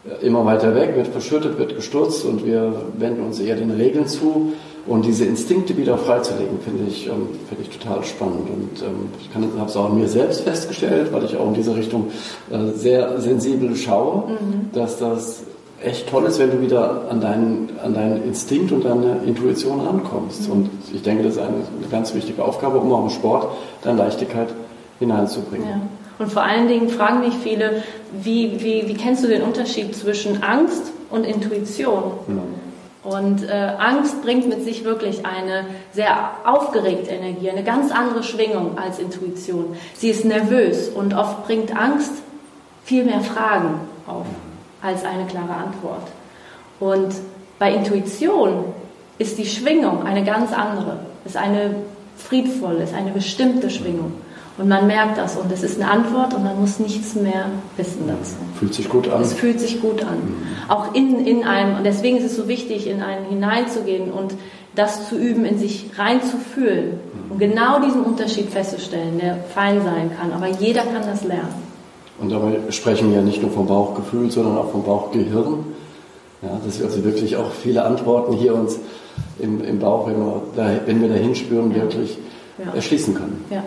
äh, 0.06 0.26
immer 0.26 0.46
weiter 0.46 0.76
weg, 0.76 0.96
wird 0.96 1.08
verschüttet, 1.08 1.58
wird 1.58 1.76
gestürzt 1.76 2.26
und 2.26 2.46
wir 2.46 2.74
wenden 2.98 3.26
uns 3.26 3.40
eher 3.40 3.56
den 3.56 3.72
Regeln 3.72 4.08
zu. 4.08 4.54
Und 4.88 5.06
diese 5.06 5.26
Instinkte 5.26 5.76
wieder 5.76 5.98
freizulegen, 5.98 6.60
finde 6.64 6.86
ich, 6.88 7.08
ähm, 7.08 7.28
finde 7.50 7.64
ich 7.64 7.78
total 7.78 8.04
spannend. 8.06 8.50
Und 8.50 8.82
ähm, 8.82 9.10
ich 9.20 9.36
habe 9.36 9.68
es 9.68 9.76
auch 9.76 9.90
an 9.90 10.00
mir 10.00 10.08
selbst 10.08 10.42
festgestellt, 10.42 11.12
weil 11.12 11.26
ich 11.26 11.36
auch 11.36 11.48
in 11.48 11.54
diese 11.56 11.76
Richtung 11.76 12.08
äh, 12.50 12.72
sehr 12.74 13.20
sensibel 13.20 13.76
schaue, 13.76 14.30
mhm. 14.30 14.72
dass 14.74 14.98
das 14.98 15.44
echt 15.84 16.10
toll 16.10 16.26
ist, 16.26 16.40
wenn 16.40 16.52
du 16.52 16.62
wieder 16.62 17.04
an 17.10 17.20
deinen, 17.20 17.70
an 17.84 17.94
deinen 17.94 18.24
Instinkt 18.24 18.72
und 18.72 18.86
deine 18.86 19.18
Intuition 19.26 19.82
rankommst. 19.82 20.48
Mhm. 20.48 20.54
Und 20.54 20.70
ich 20.94 21.02
denke, 21.02 21.24
das 21.24 21.34
ist 21.34 21.40
eine, 21.40 21.50
eine, 21.50 21.88
ganz 21.92 22.14
wichtige 22.16 22.44
Aufgabe, 22.44 22.78
um 22.78 22.92
auch 22.94 23.04
im 23.04 23.10
Sport 23.10 23.48
dann 23.84 23.98
Leichtigkeit 23.98 24.48
hineinzubringen. 25.00 25.68
Ja. 25.68 25.82
Und 26.18 26.32
vor 26.32 26.44
allen 26.44 26.68
Dingen 26.68 26.90
fragen 26.90 27.20
mich 27.20 27.36
viele, 27.44 27.84
wie, 28.24 28.64
wie, 28.64 28.88
wie 28.88 28.94
kennst 28.96 29.24
du 29.24 29.28
den 29.28 29.44
Unterschied 29.44 29.96
zwischen 29.96 30.42
Angst 30.42 30.92
und 31.12 31.26
Intuition? 31.26 32.04
Mhm. 32.26 32.42
Und 33.08 33.48
äh, 33.48 33.72
Angst 33.80 34.22
bringt 34.22 34.50
mit 34.50 34.66
sich 34.66 34.84
wirklich 34.84 35.26
eine 35.26 35.66
sehr 35.94 36.32
aufgeregte 36.44 37.12
Energie, 37.12 37.50
eine 37.50 37.64
ganz 37.64 37.90
andere 37.90 38.22
Schwingung 38.22 38.78
als 38.78 39.00
Intuition. 39.00 39.78
Sie 39.94 40.10
ist 40.10 40.26
nervös 40.26 40.90
und 40.90 41.14
oft 41.14 41.46
bringt 41.46 41.74
Angst 41.74 42.12
viel 42.84 43.06
mehr 43.06 43.22
Fragen 43.22 43.80
auf 44.08 44.26
als 44.82 45.06
eine 45.06 45.26
klare 45.26 45.54
Antwort. 45.54 46.06
Und 46.82 47.16
bei 47.60 47.74
Intuition 47.74 48.66
ist 49.18 49.38
die 49.38 49.46
Schwingung 49.46 50.04
eine 50.04 50.26
ganz 50.26 50.52
andere, 50.52 51.00
ist 51.24 51.38
eine 51.38 51.76
friedvolle, 52.18 52.84
ist 52.84 52.94
eine 52.94 53.12
bestimmte 53.12 53.70
Schwingung. 53.70 54.12
Und 54.58 54.70
man 54.70 54.88
merkt 54.88 55.20
das 55.20 55.38
und 55.38 55.52
es 55.52 55.62
ist 55.62 55.80
eine 55.80 55.92
Antwort 55.92 56.34
und 56.34 56.44
man 56.44 56.60
muss 56.60 56.80
nichts 56.80 57.14
mehr 57.14 57.46
wissen 57.76 58.08
dazu. 58.08 58.36
Fühlt 58.58 58.74
sich 58.74 58.90
gut 58.90 59.08
an. 59.08 59.22
Es 59.22 59.34
fühlt 59.34 59.60
sich 59.60 59.82
gut 59.82 60.02
an. 60.04 60.18
Mhm. 60.18 60.46
Auch 60.68 60.96
in, 60.96 61.26
in 61.26 61.44
einem, 61.44 61.78
und 61.78 61.84
deswegen 61.84 62.18
ist 62.18 62.24
es 62.24 62.36
so 62.36 62.48
wichtig, 62.48 62.88
in 62.88 63.04
einen 63.04 63.26
hineinzugehen 63.26 64.12
und 64.12 64.34
das 64.74 65.10
zu 65.10 65.16
üben, 65.16 65.46
in 65.46 65.60
sich 65.60 65.92
reinzufühlen 65.98 66.92
mhm. 66.92 67.32
und 67.32 67.40
genau 67.40 67.80
diesen 67.80 68.02
Unterschied 68.02 68.50
festzustellen, 68.50 69.20
der 69.22 69.38
fein 69.54 69.82
sein 69.84 70.12
kann. 70.20 70.34
Aber 70.34 70.48
jeder 70.48 70.82
kann 70.82 71.04
das 71.06 71.24
lernen. 71.24 71.68
Und 72.20 72.32
dabei 72.32 72.58
sprechen 72.72 73.12
wir 73.12 73.18
ja 73.18 73.24
nicht 73.24 73.44
nur 73.44 73.52
vom 73.52 73.68
Bauchgefühl, 73.68 74.32
sondern 74.32 74.58
auch 74.58 74.72
vom 74.72 74.84
Bauchgehirn. 74.84 75.66
Ja, 76.42 76.50
dass 76.64 76.80
wir 76.80 76.86
also 76.86 77.04
wirklich 77.04 77.36
auch 77.36 77.52
viele 77.52 77.84
Antworten 77.84 78.34
hier 78.34 78.54
uns 78.54 78.80
im, 79.40 79.64
im 79.64 79.80
Bauch, 79.80 80.08
wenn 80.08 80.20
wir, 80.20 80.42
da, 80.56 80.70
wenn 80.86 81.02
wir 81.02 81.10
dahin 81.10 81.36
spüren, 81.36 81.72
ja. 81.72 81.82
wirklich 81.84 82.18
ja. 82.64 82.74
erschließen 82.74 83.14
können. 83.14 83.44
Ja. 83.50 83.64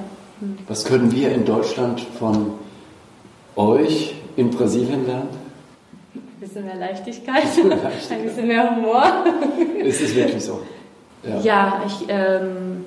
Was 0.69 0.85
können 0.85 1.13
wir 1.13 1.33
in 1.33 1.45
Deutschland 1.45 2.01
von 2.19 2.53
euch 3.57 4.15
in 4.37 4.51
Brasilien 4.51 5.07
lernen? 5.07 5.29
Ein 6.15 6.21
bisschen 6.41 6.65
mehr 6.65 6.77
Leichtigkeit, 6.77 7.43
ein 8.11 8.23
bisschen 8.23 8.47
mehr 8.47 8.71
Humor. 8.77 9.25
Ist 9.83 10.01
es 10.01 10.15
wirklich 10.15 10.45
so? 10.45 10.61
Ja, 11.23 11.41
ja 11.41 11.83
ich, 11.87 12.07
ähm, 12.09 12.85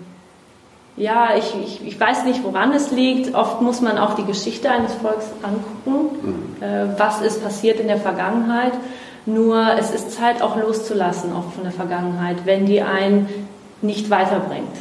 ja 0.98 1.36
ich, 1.38 1.54
ich, 1.64 1.88
ich, 1.88 2.00
weiß 2.00 2.26
nicht, 2.26 2.44
woran 2.44 2.72
es 2.74 2.92
liegt. 2.92 3.36
Oft 3.36 3.62
muss 3.62 3.82
man 3.82 4.00
auch 4.00 4.16
die 4.16 4.26
Geschichte 4.26 4.72
eines 4.72 4.94
Volkes 4.96 5.28
angucken. 5.44 6.18
Mhm. 6.60 6.64
Äh, 6.64 7.00
was 7.00 7.22
ist 7.22 7.44
passiert 7.44 7.80
in 7.80 7.88
der 7.88 7.98
Vergangenheit? 7.98 8.74
Nur 9.26 9.78
es 9.80 9.92
ist 9.92 10.12
Zeit 10.12 10.42
auch 10.42 10.58
loszulassen, 10.58 11.34
oft 11.34 11.54
von 11.54 11.64
der 11.64 11.72
Vergangenheit, 11.72 12.46
wenn 12.46 12.66
die 12.66 12.82
einen 12.82 13.30
nicht 13.82 14.10
weiterbringt. 14.10 14.76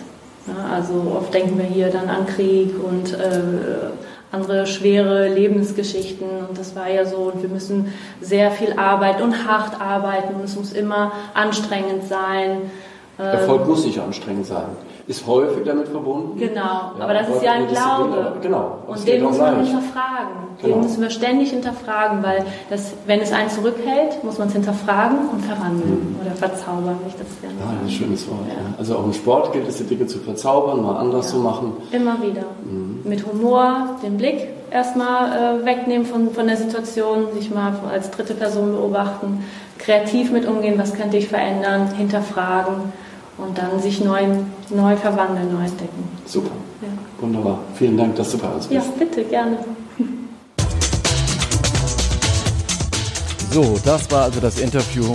Also 0.70 1.16
oft 1.18 1.32
denken 1.32 1.58
wir 1.58 1.64
hier 1.64 1.88
dann 1.88 2.08
an 2.08 2.26
Krieg 2.26 2.74
und 2.82 3.12
äh, 3.14 3.90
andere 4.32 4.66
schwere 4.66 5.28
Lebensgeschichten 5.28 6.28
und 6.48 6.58
das 6.58 6.74
war 6.74 6.90
ja 6.90 7.04
so 7.04 7.30
und 7.32 7.42
wir 7.42 7.50
müssen 7.50 7.92
sehr 8.20 8.50
viel 8.50 8.72
arbeiten 8.72 9.22
und 9.22 9.46
hart 9.46 9.80
arbeiten 9.80 10.34
und 10.34 10.44
es 10.44 10.56
muss 10.56 10.72
immer 10.72 11.12
anstrengend 11.34 12.08
sein 12.08 12.70
Erfolg 13.18 13.66
muss 13.66 13.84
nicht 13.84 13.98
anstrengend 13.98 14.46
sein. 14.46 14.68
Ist 15.12 15.26
häufig 15.26 15.62
damit 15.66 15.88
verbunden. 15.88 16.38
Genau, 16.38 16.54
ja, 16.54 16.94
aber 17.00 17.12
das 17.12 17.28
ist 17.28 17.42
ja 17.42 17.52
ein 17.52 17.68
Glaube. 17.68 18.32
Genau. 18.40 18.78
Und 18.86 19.06
den 19.06 19.22
muss 19.22 19.36
man 19.36 19.62
hinterfragen. 19.62 20.32
Genau. 20.62 20.74
Den 20.74 20.80
müssen 20.84 21.02
wir 21.02 21.10
ständig 21.10 21.50
hinterfragen, 21.50 22.22
weil 22.22 22.46
das, 22.70 22.94
wenn 23.06 23.20
es 23.20 23.30
einen 23.30 23.50
zurückhält, 23.50 24.24
muss 24.24 24.38
man 24.38 24.48
es 24.48 24.54
hinterfragen 24.54 25.18
und 25.30 25.44
verwandeln 25.44 26.14
mhm. 26.14 26.16
oder 26.18 26.34
verzaubern. 26.34 26.96
Nicht, 27.04 27.20
das 27.20 27.26
ja, 27.42 27.50
das 27.58 27.74
ist 27.74 27.82
ein 27.82 27.90
schönes 27.90 28.26
Wort. 28.26 28.38
Ja. 28.48 28.54
Also 28.78 28.96
auch 28.96 29.04
im 29.04 29.12
Sport 29.12 29.52
gilt 29.52 29.68
es, 29.68 29.76
die 29.76 29.84
Dinge 29.84 30.06
zu 30.06 30.18
verzaubern, 30.18 30.82
mal 30.82 30.96
anders 30.96 31.28
zu 31.28 31.36
machen. 31.36 31.74
Immer 31.90 32.16
wieder. 32.22 32.46
Mhm. 32.64 33.00
Mit 33.04 33.26
Humor, 33.26 33.98
den 34.02 34.16
Blick 34.16 34.48
erstmal 34.70 35.60
äh, 35.60 35.66
wegnehmen 35.66 36.06
von, 36.06 36.30
von 36.30 36.46
der 36.46 36.56
Situation, 36.56 37.34
sich 37.34 37.50
mal 37.50 37.74
als 37.92 38.10
dritte 38.10 38.32
Person 38.32 38.72
beobachten, 38.72 39.44
kreativ 39.76 40.32
mit 40.32 40.48
umgehen, 40.48 40.78
was 40.78 40.94
könnte 40.94 41.18
ich 41.18 41.28
verändern, 41.28 41.88
hinterfragen 41.94 42.92
und 43.38 43.56
dann 43.56 43.80
sich 43.80 44.02
neu, 44.02 44.26
neu 44.70 44.96
verwandeln, 44.96 45.52
neu 45.52 45.64
entdecken. 45.64 46.08
Super. 46.26 46.50
Ja. 46.80 46.88
Wunderbar. 47.20 47.58
Vielen 47.74 47.96
Dank, 47.96 48.16
dass 48.16 48.32
du 48.32 48.38
bei 48.38 48.48
uns 48.48 48.66
bist. 48.66 48.86
Ja, 48.86 48.92
bitte, 48.98 49.24
gerne. 49.24 49.58
So, 53.52 53.78
das 53.84 54.10
war 54.10 54.24
also 54.24 54.40
das 54.40 54.58
Interview 54.58 55.14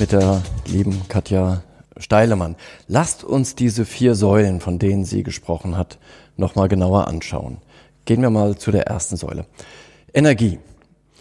mit 0.00 0.12
der 0.12 0.42
lieben 0.66 1.02
Katja 1.08 1.62
Steilemann. 1.98 2.56
Lasst 2.88 3.24
uns 3.24 3.54
diese 3.54 3.84
vier 3.84 4.14
Säulen, 4.14 4.60
von 4.60 4.78
denen 4.78 5.04
sie 5.04 5.22
gesprochen 5.22 5.76
hat, 5.76 5.98
nochmal 6.36 6.68
genauer 6.68 7.06
anschauen. 7.06 7.58
Gehen 8.04 8.22
wir 8.22 8.30
mal 8.30 8.56
zu 8.56 8.70
der 8.70 8.86
ersten 8.86 9.16
Säule. 9.16 9.46
Energie. 10.14 10.58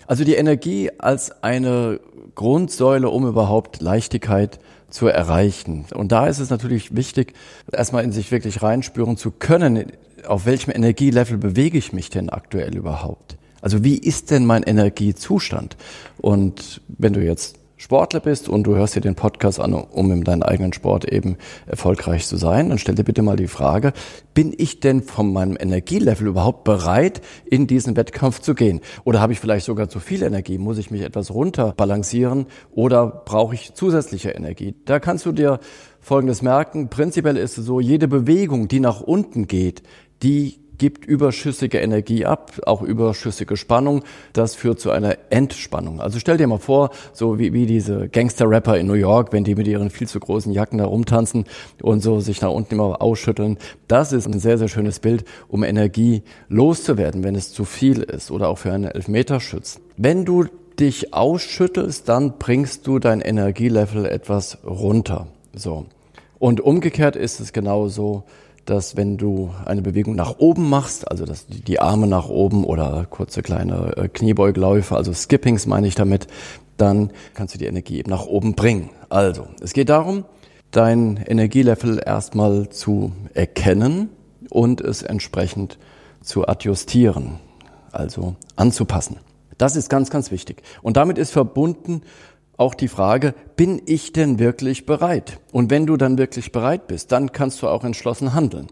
Also 0.08 0.24
die 0.24 0.36
Energie 0.36 0.92
als 0.98 1.44
eine 1.44 2.00
Grundsäule, 2.36 3.10
um 3.10 3.28
überhaupt 3.28 3.82
Leichtigkeit 3.82 4.60
zu 4.90 5.08
erreichen. 5.08 5.86
Und 5.94 6.12
da 6.12 6.28
ist 6.28 6.40
es 6.40 6.50
natürlich 6.50 6.96
wichtig, 6.96 7.34
erstmal 7.72 8.04
in 8.04 8.12
sich 8.12 8.32
wirklich 8.32 8.62
reinspüren 8.62 9.18
zu 9.18 9.32
können, 9.32 9.92
auf 10.28 10.46
welchem 10.46 10.72
Energielevel 10.72 11.38
bewege 11.38 11.78
ich 11.78 11.94
mich 11.94 12.10
denn 12.10 12.30
aktuell 12.30 12.76
überhaupt? 12.76 13.38
Also 13.62 13.84
wie 13.84 13.98
ist 13.98 14.32
denn 14.32 14.46
mein 14.46 14.64
Energiezustand? 14.64 15.76
Und 16.18 16.82
wenn 16.88 17.14
du 17.14 17.24
jetzt 17.24 17.58
Sportler 17.78 18.20
bist 18.20 18.48
und 18.48 18.64
du 18.64 18.76
hörst 18.76 18.96
dir 18.96 19.02
den 19.02 19.16
Podcast 19.16 19.60
an, 19.60 19.74
um 19.74 20.12
in 20.12 20.24
deinem 20.24 20.44
eigenen 20.44 20.74
Sport 20.74 21.06
eben 21.12 21.38
erfolgreich 21.66 22.26
zu 22.26 22.38
sein, 22.38 22.70
dann 22.70 22.78
stell 22.78 22.96
dir 22.96 23.04
bitte 23.04 23.22
mal 23.22 23.36
die 23.36 23.48
Frage, 23.48 23.94
bin 24.34 24.54
ich 24.58 24.80
denn 24.80 25.04
von 25.04 25.34
meinem 25.34 25.58
Energielevel 25.60 26.28
überhaupt 26.28 26.64
bereit, 26.64 27.22
in 27.46 27.68
diesen 27.68 27.98
Wettkampf 27.98 28.40
zu 28.40 28.56
gehen? 28.56 28.82
Oder 29.04 29.20
habe 29.20 29.34
ich 29.34 29.40
vielleicht 29.40 29.66
sogar 29.66 29.90
zu 29.90 30.00
viel 30.00 30.24
Energie? 30.24 30.58
Muss 30.58 30.78
ich 30.78 30.90
mich 30.90 31.02
etwas 31.02 31.34
runterbalancieren 31.34 32.46
oder 32.72 33.08
brauche 33.08 33.56
ich 33.56 33.74
zusätzliche 33.74 34.32
Energie? 34.32 34.76
Da 34.86 35.00
kannst 35.00 35.26
du 35.26 35.32
dir 35.32 35.60
Folgendes 36.00 36.42
merken. 36.42 36.90
Prinzipiell 36.90 37.36
ist 37.36 37.58
es 37.58 37.66
so, 37.66 37.80
jede 37.80 38.08
Bewegung, 38.08 38.68
die 38.68 38.80
nach 38.80 39.02
unten 39.02 39.48
geht, 39.48 39.84
die 40.22 40.65
gibt 40.78 41.06
überschüssige 41.06 41.80
Energie 41.80 42.26
ab, 42.26 42.54
auch 42.66 42.82
überschüssige 42.82 43.58
Spannung. 43.58 44.04
Das 44.34 44.56
führt 44.56 44.80
zu 44.80 44.92
einer 44.92 45.18
Entspannung. 45.30 46.02
Also 46.02 46.20
stell 46.20 46.38
dir 46.38 46.48
mal 46.48 46.60
vor, 46.60 46.90
so 47.14 47.40
wie, 47.40 47.54
wie 47.54 47.66
diese 47.66 48.10
Gangster-Rapper 48.10 48.78
in 48.78 48.88
New 48.88 48.94
York, 48.94 49.34
wenn 49.34 49.44
die 49.44 49.56
mit 49.56 49.68
ihren 49.68 49.90
viel 49.90 50.08
zu 50.08 50.20
großen 50.20 50.52
Jacken 50.52 50.78
da 50.80 50.86
rumtanzen 50.86 51.46
und 51.82 52.02
so 52.02 52.20
sich 52.20 52.42
nach 52.42 52.52
unten 52.52 52.76
immer 52.76 53.02
ausschütteln. 53.02 53.58
Das 53.88 54.12
ist 54.12 54.28
ein 54.28 54.40
sehr, 54.40 54.58
sehr 54.58 54.68
schönes 54.68 55.00
Bild, 55.00 55.26
um 55.48 55.64
Energie 55.64 56.24
loszuwerden, 56.50 57.24
wenn 57.24 57.36
es 57.36 57.54
zu 57.54 57.66
viel 57.66 58.02
ist 58.02 58.32
oder 58.32 58.50
auch 58.50 58.58
für 58.58 58.72
einen 58.72 58.86
Elfmeterschützen. 58.86 59.82
Wenn 59.98 60.26
du 60.26 60.46
dich 60.80 61.14
ausschüttelst, 61.14 62.08
dann 62.10 62.38
bringst 62.38 62.86
du 62.88 63.00
dein 63.00 63.22
Energielevel 63.22 64.06
etwas 64.06 64.58
runter. 64.66 65.28
So. 65.54 65.86
Und 66.38 66.62
umgekehrt 66.62 67.16
ist 67.16 67.40
es 67.40 67.54
genauso, 67.54 68.24
dass 68.66 68.98
wenn 68.98 69.18
du 69.18 69.54
eine 69.66 69.82
Bewegung 69.82 70.16
nach 70.16 70.40
oben 70.40 70.70
machst, 70.70 71.10
also 71.10 71.26
dass 71.26 71.46
die 71.48 71.80
Arme 71.80 72.08
nach 72.08 72.28
oben 72.28 72.64
oder 72.64 73.06
kurze 73.10 73.42
kleine 73.42 73.96
äh, 73.96 74.08
Kniebeugläufe, 74.08 74.96
also 74.96 75.14
Skippings 75.14 75.66
meine 75.68 75.88
ich 75.88 75.96
damit, 75.96 76.28
dann 76.78 77.12
kannst 77.34 77.54
du 77.54 77.58
die 77.58 77.66
Energie 77.66 78.00
eben 78.00 78.10
nach 78.10 78.26
oben 78.26 78.56
bringen. 78.56 78.90
Also, 79.10 79.48
es 79.62 79.74
geht 79.74 79.90
darum, 79.90 80.26
dein 80.72 81.18
Energielevel 81.18 82.02
erstmal 82.06 82.70
zu 82.70 83.14
erkennen 83.34 84.10
und 84.50 84.82
es 84.82 85.04
entsprechend 85.04 85.78
zu 86.22 86.48
adjustieren, 86.48 87.40
also 87.92 88.36
anzupassen. 88.56 89.18
Das 89.58 89.76
ist 89.78 89.90
ganz, 89.90 90.10
ganz 90.10 90.32
wichtig. 90.32 90.64
Und 90.82 90.98
damit 90.98 91.18
ist 91.18 91.32
verbunden 91.32 92.02
auch 92.58 92.74
die 92.74 92.88
Frage, 92.88 93.34
bin 93.56 93.82
ich 93.86 94.14
denn 94.14 94.40
wirklich 94.40 94.86
bereit? 94.86 95.40
Und 95.52 95.70
wenn 95.70 95.86
du 95.86 95.98
dann 95.98 96.18
wirklich 96.18 96.52
bereit 96.52 96.88
bist, 96.88 97.12
dann 97.12 97.32
kannst 97.32 97.62
du 97.62 97.68
auch 97.68 97.84
entschlossen 97.84 98.34
handeln. 98.34 98.68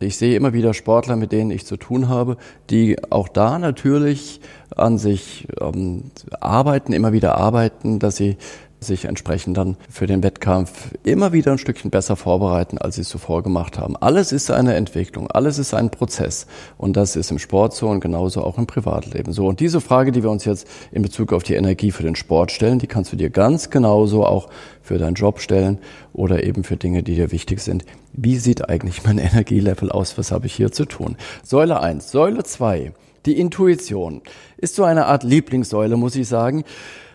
Ich 0.00 0.16
sehe 0.16 0.36
immer 0.36 0.52
wieder 0.52 0.74
Sportler, 0.74 1.16
mit 1.16 1.32
denen 1.32 1.50
ich 1.50 1.66
zu 1.66 1.76
tun 1.76 2.08
habe, 2.08 2.36
die 2.70 2.96
auch 3.10 3.26
da 3.28 3.58
natürlich 3.58 4.40
an 4.76 4.96
sich 4.96 5.48
ähm, 5.60 6.12
arbeiten, 6.40 6.92
immer 6.92 7.12
wieder 7.12 7.36
arbeiten, 7.36 7.98
dass 7.98 8.16
sie 8.16 8.36
sich 8.80 9.04
entsprechend 9.04 9.56
dann 9.56 9.76
für 9.90 10.06
den 10.06 10.22
Wettkampf 10.22 10.90
immer 11.04 11.32
wieder 11.32 11.52
ein 11.52 11.58
Stückchen 11.58 11.90
besser 11.90 12.16
vorbereiten, 12.16 12.78
als 12.78 12.94
sie 12.94 13.00
es 13.00 13.08
zuvor 13.08 13.42
gemacht 13.42 13.78
haben. 13.78 13.96
Alles 13.96 14.32
ist 14.32 14.50
eine 14.50 14.74
Entwicklung, 14.74 15.30
alles 15.30 15.58
ist 15.58 15.74
ein 15.74 15.90
Prozess. 15.90 16.46
Und 16.76 16.96
das 16.96 17.16
ist 17.16 17.30
im 17.30 17.38
Sport 17.38 17.74
so 17.74 17.88
und 17.88 18.00
genauso 18.00 18.42
auch 18.42 18.58
im 18.58 18.66
Privatleben 18.66 19.32
so. 19.32 19.46
Und 19.46 19.60
diese 19.60 19.80
Frage, 19.80 20.12
die 20.12 20.22
wir 20.22 20.30
uns 20.30 20.44
jetzt 20.44 20.68
in 20.92 21.02
Bezug 21.02 21.32
auf 21.32 21.42
die 21.42 21.54
Energie 21.54 21.90
für 21.90 22.02
den 22.02 22.16
Sport 22.16 22.52
stellen, 22.52 22.78
die 22.78 22.86
kannst 22.86 23.12
du 23.12 23.16
dir 23.16 23.30
ganz 23.30 23.70
genauso 23.70 24.24
auch 24.24 24.48
für 24.82 24.98
deinen 24.98 25.14
Job 25.14 25.40
stellen 25.40 25.78
oder 26.12 26.44
eben 26.44 26.64
für 26.64 26.76
Dinge, 26.76 27.02
die 27.02 27.16
dir 27.16 27.32
wichtig 27.32 27.60
sind. 27.60 27.84
Wie 28.12 28.38
sieht 28.38 28.68
eigentlich 28.68 29.04
mein 29.04 29.18
Energielevel 29.18 29.90
aus? 29.90 30.16
Was 30.18 30.30
habe 30.30 30.46
ich 30.46 30.54
hier 30.54 30.72
zu 30.72 30.84
tun? 30.84 31.16
Säule 31.42 31.80
eins, 31.80 32.10
Säule 32.10 32.44
zwei, 32.44 32.92
die 33.26 33.38
Intuition 33.38 34.22
ist 34.56 34.76
so 34.76 34.84
eine 34.84 35.06
Art 35.06 35.24
Lieblingssäule, 35.24 35.96
muss 35.96 36.14
ich 36.14 36.28
sagen 36.28 36.64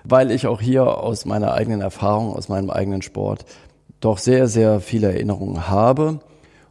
weil 0.03 0.31
ich 0.31 0.47
auch 0.47 0.61
hier 0.61 0.97
aus 0.99 1.25
meiner 1.25 1.53
eigenen 1.53 1.81
Erfahrung, 1.81 2.33
aus 2.33 2.49
meinem 2.49 2.69
eigenen 2.69 3.01
Sport 3.01 3.45
doch 3.99 4.17
sehr, 4.17 4.47
sehr 4.47 4.79
viele 4.79 5.07
Erinnerungen 5.13 5.69
habe 5.69 6.19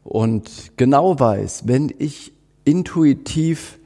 und 0.04 0.76
genau 0.76 1.18
weiß, 1.18 1.62
wenn 1.66 1.92
ich 1.98 2.32
intuitiv 2.64 3.78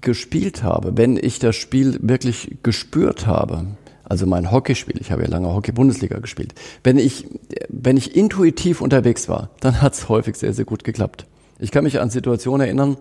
gespielt 0.00 0.62
habe, 0.62 0.96
wenn 0.96 1.16
ich 1.16 1.38
das 1.38 1.56
Spiel 1.56 1.98
wirklich 2.02 2.58
gespürt 2.62 3.26
habe, 3.26 3.66
also 4.04 4.26
mein 4.26 4.50
Hockeyspiel, 4.50 5.00
ich 5.00 5.10
habe 5.10 5.22
ja 5.22 5.28
lange 5.28 5.52
Hockey-Bundesliga 5.52 6.18
gespielt, 6.18 6.54
wenn 6.82 6.98
ich, 6.98 7.26
wenn 7.68 7.96
ich 7.96 8.14
intuitiv 8.14 8.80
unterwegs 8.80 9.28
war, 9.28 9.50
dann 9.60 9.80
hat 9.80 9.94
es 9.94 10.08
häufig 10.08 10.36
sehr, 10.36 10.52
sehr 10.52 10.66
gut 10.66 10.84
geklappt. 10.84 11.26
Ich 11.58 11.70
kann 11.70 11.84
mich 11.84 12.00
an 12.00 12.10
Situationen 12.10 12.66
erinnern, 12.66 12.96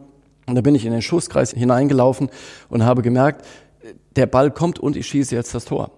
und 0.46 0.56
da 0.56 0.62
bin 0.62 0.76
ich 0.76 0.86
in 0.86 0.92
den 0.92 1.02
Schusskreis 1.02 1.52
hineingelaufen 1.52 2.30
und 2.70 2.84
habe 2.84 3.02
gemerkt, 3.02 3.46
der 4.16 4.26
Ball 4.26 4.52
kommt 4.52 4.80
und 4.80 4.96
ich 4.96 5.08
schieße 5.08 5.36
jetzt 5.36 5.56
das 5.56 5.66
Tor. 5.66 5.92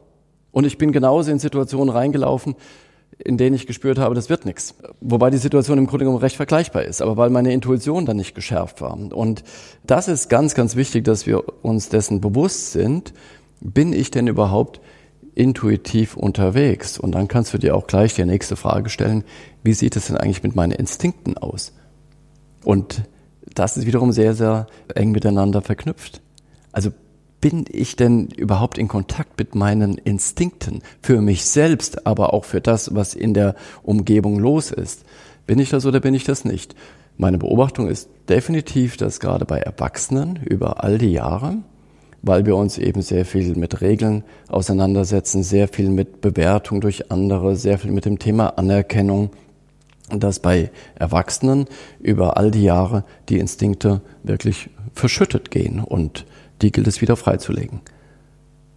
Und 0.52 0.66
ich 0.66 0.78
bin 0.78 0.92
genauso 0.92 1.32
in 1.32 1.40
Situationen 1.40 1.94
reingelaufen, 1.94 2.56
in 3.18 3.38
denen 3.38 3.56
ich 3.56 3.68
gespürt 3.68 3.98
habe, 3.98 4.16
das 4.16 4.30
wird 4.30 4.46
nichts. 4.46 4.76
Wobei 5.00 5.30
die 5.30 5.38
Situation 5.38 5.78
im 5.78 5.88
Grunde 5.88 6.06
genommen 6.06 6.22
recht 6.22 6.36
vergleichbar 6.36 6.84
ist, 6.84 7.02
aber 7.02 7.18
weil 7.18 7.30
meine 7.30 7.54
Intuition 7.54 8.06
dann 8.06 8.18
nicht 8.18 8.36
geschärft 8.36 8.82
war. 8.82 8.98
Und 8.98 9.44
das 9.84 10.08
ist 10.08 10.30
ganz, 10.30 10.54
ganz 10.54 10.76
wichtig, 10.76 11.06
dass 11.06 11.26
wir 11.26 11.44
uns 11.64 11.90
dessen 11.90 12.22
bewusst 12.22 12.72
sind, 12.72 13.14
bin 13.62 13.94
ich 13.94 14.12
denn 14.12 14.28
überhaupt 14.28 14.82
intuitiv 15.34 16.18
unterwegs? 16.18 16.98
Und 16.98 17.14
dann 17.14 17.28
kannst 17.28 17.54
du 17.54 17.58
dir 17.58 17.76
auch 17.76 17.88
gleich 17.88 18.16
die 18.16 18.26
nächste 18.26 18.56
Frage 18.56 18.90
stellen, 18.90 19.24
wie 19.64 19.74
sieht 19.74 19.96
es 19.96 20.08
denn 20.08 20.18
eigentlich 20.18 20.44
mit 20.44 20.56
meinen 20.56 20.72
Instinkten 20.72 21.38
aus? 21.38 21.74
Und 22.64 23.04
das 23.54 23.78
ist 23.78 23.86
wiederum 23.86 24.12
sehr, 24.12 24.34
sehr 24.34 24.68
eng 24.94 25.12
miteinander 25.12 25.62
verknüpft. 25.62 26.22
Also 26.72 26.92
bin 27.46 27.66
ich 27.72 27.96
denn 27.96 28.30
überhaupt 28.30 28.80
in 28.80 28.88
Kontakt 28.88 29.38
mit 29.38 29.54
meinen 29.54 30.00
Instinkten 30.00 30.82
für 31.00 31.22
mich 31.22 31.46
selbst, 31.46 32.08
aber 32.08 32.34
auch 32.34 32.44
für 32.44 32.60
das, 32.60 32.96
was 32.96 33.14
in 33.14 33.36
der 33.36 33.54
Umgebung 33.84 34.40
los 34.40 34.72
ist? 34.72 35.04
Bin 35.46 35.60
ich 35.60 35.70
das 35.70 35.86
oder 35.86 36.00
bin 36.00 36.16
ich 36.16 36.24
das 36.24 36.44
nicht? 36.44 36.74
Meine 37.18 37.38
Beobachtung 37.38 37.88
ist 37.88 38.10
definitiv, 38.28 38.98
dass 38.98 39.20
gerade 39.20 39.46
bei 39.46 39.60
Erwachsenen 39.60 40.40
über 40.44 40.84
all 40.84 40.98
die 40.98 41.12
Jahre, 41.12 41.58
weil 42.24 42.48
wir 42.48 42.56
uns 42.56 42.80
eben 42.80 43.04
sehr 43.04 43.26
viel 43.26 43.56
mit 43.56 43.80
Regeln 43.80 44.24
auseinandersetzen, 44.48 45.44
sehr 45.44 45.68
viel 45.68 45.90
mit 45.90 46.22
Bewertung 46.22 46.82
durch 46.82 47.12
andere, 47.12 47.58
sehr 47.58 47.78
viel 47.78 47.92
mit 47.92 48.06
dem 48.06 48.18
Thema 48.18 48.58
Anerkennung, 48.58 49.30
dass 50.10 50.40
bei 50.40 50.72
Erwachsenen 50.96 51.68
über 52.00 52.38
all 52.38 52.50
die 52.50 52.64
Jahre 52.64 53.04
die 53.30 53.38
Instinkte 53.38 54.02
wirklich 54.24 54.72
verschüttet 54.96 55.52
gehen 55.52 55.80
und 55.80 56.26
die 56.62 56.72
gilt 56.72 56.88
es 56.88 57.02
wieder 57.02 57.16
freizulegen. 57.16 57.82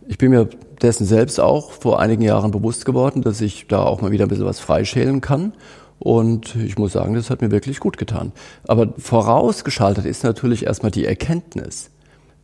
Ich 0.06 0.18
bin 0.18 0.30
mir 0.30 0.49
dessen 0.80 1.06
selbst 1.06 1.38
auch 1.38 1.73
vor 1.73 2.00
einigen 2.00 2.23
Jahren 2.23 2.50
bewusst 2.50 2.87
geworden, 2.87 3.23
dass 3.23 3.40
ich 3.40 3.66
da 3.66 3.82
auch 3.82 4.00
mal 4.00 4.11
wieder 4.11 4.25
ein 4.25 4.28
bisschen 4.28 4.47
was 4.47 4.61
freischälen 4.61 5.20
kann. 5.20 5.52
Und 5.99 6.54
ich 6.54 6.78
muss 6.78 6.92
sagen, 6.92 7.14
das 7.14 7.28
hat 7.28 7.42
mir 7.42 7.50
wirklich 7.50 7.80
gut 7.80 7.99
getan. 7.99 8.32
Aber 8.66 8.94
vorausgeschaltet 8.97 10.04
ist 10.04 10.25
natürlich 10.25 10.64
erstmal 10.64 10.92
die 10.92 11.04
Erkenntnis. 11.04 11.90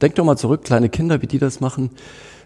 Denk 0.02 0.16
doch 0.16 0.24
mal 0.24 0.36
zurück, 0.36 0.64
kleine 0.64 0.88
Kinder, 0.88 1.22
wie 1.22 1.26
die 1.26 1.38
das 1.38 1.60
machen. 1.60 1.90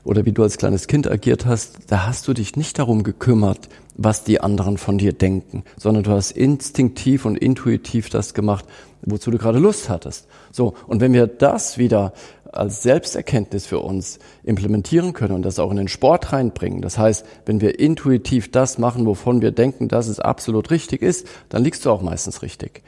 oder 0.05 0.25
wie 0.25 0.33
du 0.33 0.43
als 0.43 0.57
kleines 0.57 0.87
Kind 0.87 1.11
agiert 1.11 1.45
hast, 1.45 1.79
da 1.89 2.07
hast 2.07 2.27
du 2.29 2.33
dich 2.33 2.57
nicht 2.57 2.79
darum 2.79 3.03
gekümmert, 3.03 3.69
was 3.95 4.25
die 4.25 4.41
anderen 4.41 4.79
von 4.79 4.97
dir 4.97 5.13
denken, 5.13 5.65
sondern 5.77 6.05
du 6.05 6.13
hast 6.13 6.31
instinktiv 6.31 7.25
und 7.25 7.37
intuitiv 7.37 8.09
das 8.09 8.33
gemacht, 8.33 8.65
wozu 9.03 9.31
du 9.31 9.39
gerade 9.39 9.59
Lust 9.59 9.89
hattest. 9.89 10.27
So, 10.51 10.75
und 10.87 11.01
wenn 11.01 11.13
wir 11.13 11.27
das 11.27 11.79
wieder 11.79 12.13
als 12.53 12.83
Selbsterkenntnis 12.83 13.67
für 13.67 13.81
uns 13.81 14.19
implementieren 14.43 15.13
können 15.13 15.35
und 15.35 15.43
das 15.43 15.59
auch 15.59 15.71
in 15.71 15.77
den 15.77 15.89
Sport 15.89 16.33
reinbringen. 16.33 16.81
Das 16.81 16.99
heißt, 16.99 17.25
wenn 17.47 17.61
wir 17.61 17.79
intuitiv 17.79 18.51
das 18.51 18.79
machen, 18.79 19.07
wovon 19.07 19.43
wir 19.43 19.51
denken, 19.51 19.89
dass 19.89 20.09
es 20.09 20.21
absolut 20.21 20.71
richtig 20.71 21.03
ist, 21.03 21.27
dann 21.49 21.63
liegst 21.63 21.85
du 21.85 21.91
auch 21.91 22.03
meistens 22.03 22.43
richtig. 22.43 22.83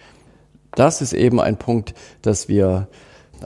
Das 0.73 1.03
ist 1.03 1.13
eben 1.13 1.41
ein 1.41 1.59
Punkt, 1.59 1.95
dass 2.23 2.49
wir 2.49 2.89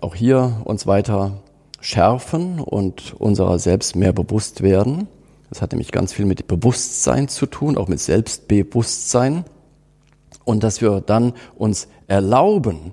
auch 0.01 0.15
hier 0.15 0.61
uns 0.65 0.87
weiter 0.87 1.43
schärfen 1.81 2.61
und 2.61 3.15
unserer 3.19 3.59
selbst 3.59 3.97
mehr 3.97 4.13
bewusst 4.13 4.63
werden. 4.63 5.09
Das 5.51 5.63
hat 5.63 5.73
nämlich 5.73 5.93
ganz 5.93 6.13
viel 6.13 6.27
mit 6.27 6.47
Bewusstsein 6.47 7.29
zu 7.29 7.47
tun, 7.47 7.77
auch 7.77 7.89
mit 7.89 8.01
Selbstbewusstsein. 8.01 9.45
Und 10.45 10.63
dass 10.63 10.81
wir 10.81 11.01
dann 11.01 11.33
uns 11.57 11.89
erlauben, 12.07 12.93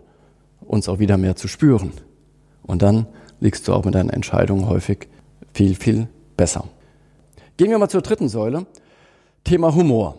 uns 0.62 0.88
auch 0.88 1.00
wieder 1.00 1.18
mehr 1.18 1.36
zu 1.36 1.48
spüren. 1.48 1.92
Und 2.64 2.82
dann 2.82 3.08
liegst 3.40 3.68
du 3.68 3.74
auch 3.74 3.86
mit 3.86 3.96
deinen 3.96 4.10
Entscheidungen 4.10 4.68
häufig 4.68 5.08
viel, 5.54 5.76
viel 5.76 6.08
besser. 6.38 6.66
Gehen 7.58 7.70
wir 7.70 7.78
mal 7.78 7.90
zur 7.90 8.02
dritten 8.02 8.30
Säule. 8.30 8.66
Thema 9.44 9.74
Humor. 9.76 10.18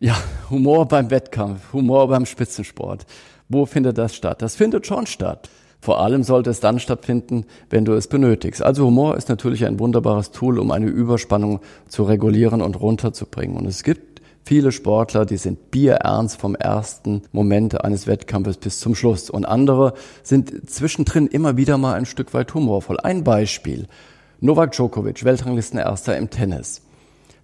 Ja, 0.00 0.16
Humor 0.50 0.86
beim 0.86 1.10
Wettkampf, 1.10 1.72
Humor 1.72 2.08
beim 2.08 2.26
Spitzensport. 2.26 3.06
Wo 3.48 3.66
findet 3.66 3.98
das 3.98 4.14
statt? 4.14 4.42
Das 4.42 4.56
findet 4.56 4.86
schon 4.86 5.06
statt. 5.06 5.48
Vor 5.80 6.00
allem 6.00 6.24
sollte 6.24 6.50
es 6.50 6.60
dann 6.60 6.80
stattfinden, 6.80 7.44
wenn 7.70 7.84
du 7.84 7.92
es 7.92 8.08
benötigst. 8.08 8.62
Also 8.62 8.86
Humor 8.86 9.16
ist 9.16 9.28
natürlich 9.28 9.64
ein 9.64 9.78
wunderbares 9.78 10.32
Tool, 10.32 10.58
um 10.58 10.72
eine 10.72 10.86
Überspannung 10.86 11.60
zu 11.86 12.02
regulieren 12.02 12.62
und 12.62 12.80
runterzubringen. 12.80 13.56
Und 13.56 13.66
es 13.66 13.84
gibt 13.84 14.07
viele 14.48 14.72
Sportler, 14.72 15.26
die 15.26 15.36
sind 15.36 15.70
bierernst 15.70 16.40
vom 16.40 16.54
ersten 16.54 17.20
Moment 17.32 17.84
eines 17.84 18.06
Wettkampfes 18.06 18.56
bis 18.56 18.80
zum 18.80 18.94
Schluss. 18.94 19.28
Und 19.28 19.44
andere 19.44 19.92
sind 20.22 20.70
zwischendrin 20.70 21.26
immer 21.26 21.58
wieder 21.58 21.76
mal 21.76 21.92
ein 21.92 22.06
Stück 22.06 22.32
weit 22.32 22.54
humorvoll. 22.54 22.98
Ein 22.98 23.24
Beispiel. 23.24 23.86
Novak 24.40 24.72
Djokovic, 24.72 25.22
Weltranglistenerster 25.22 26.16
im 26.16 26.30
Tennis, 26.30 26.80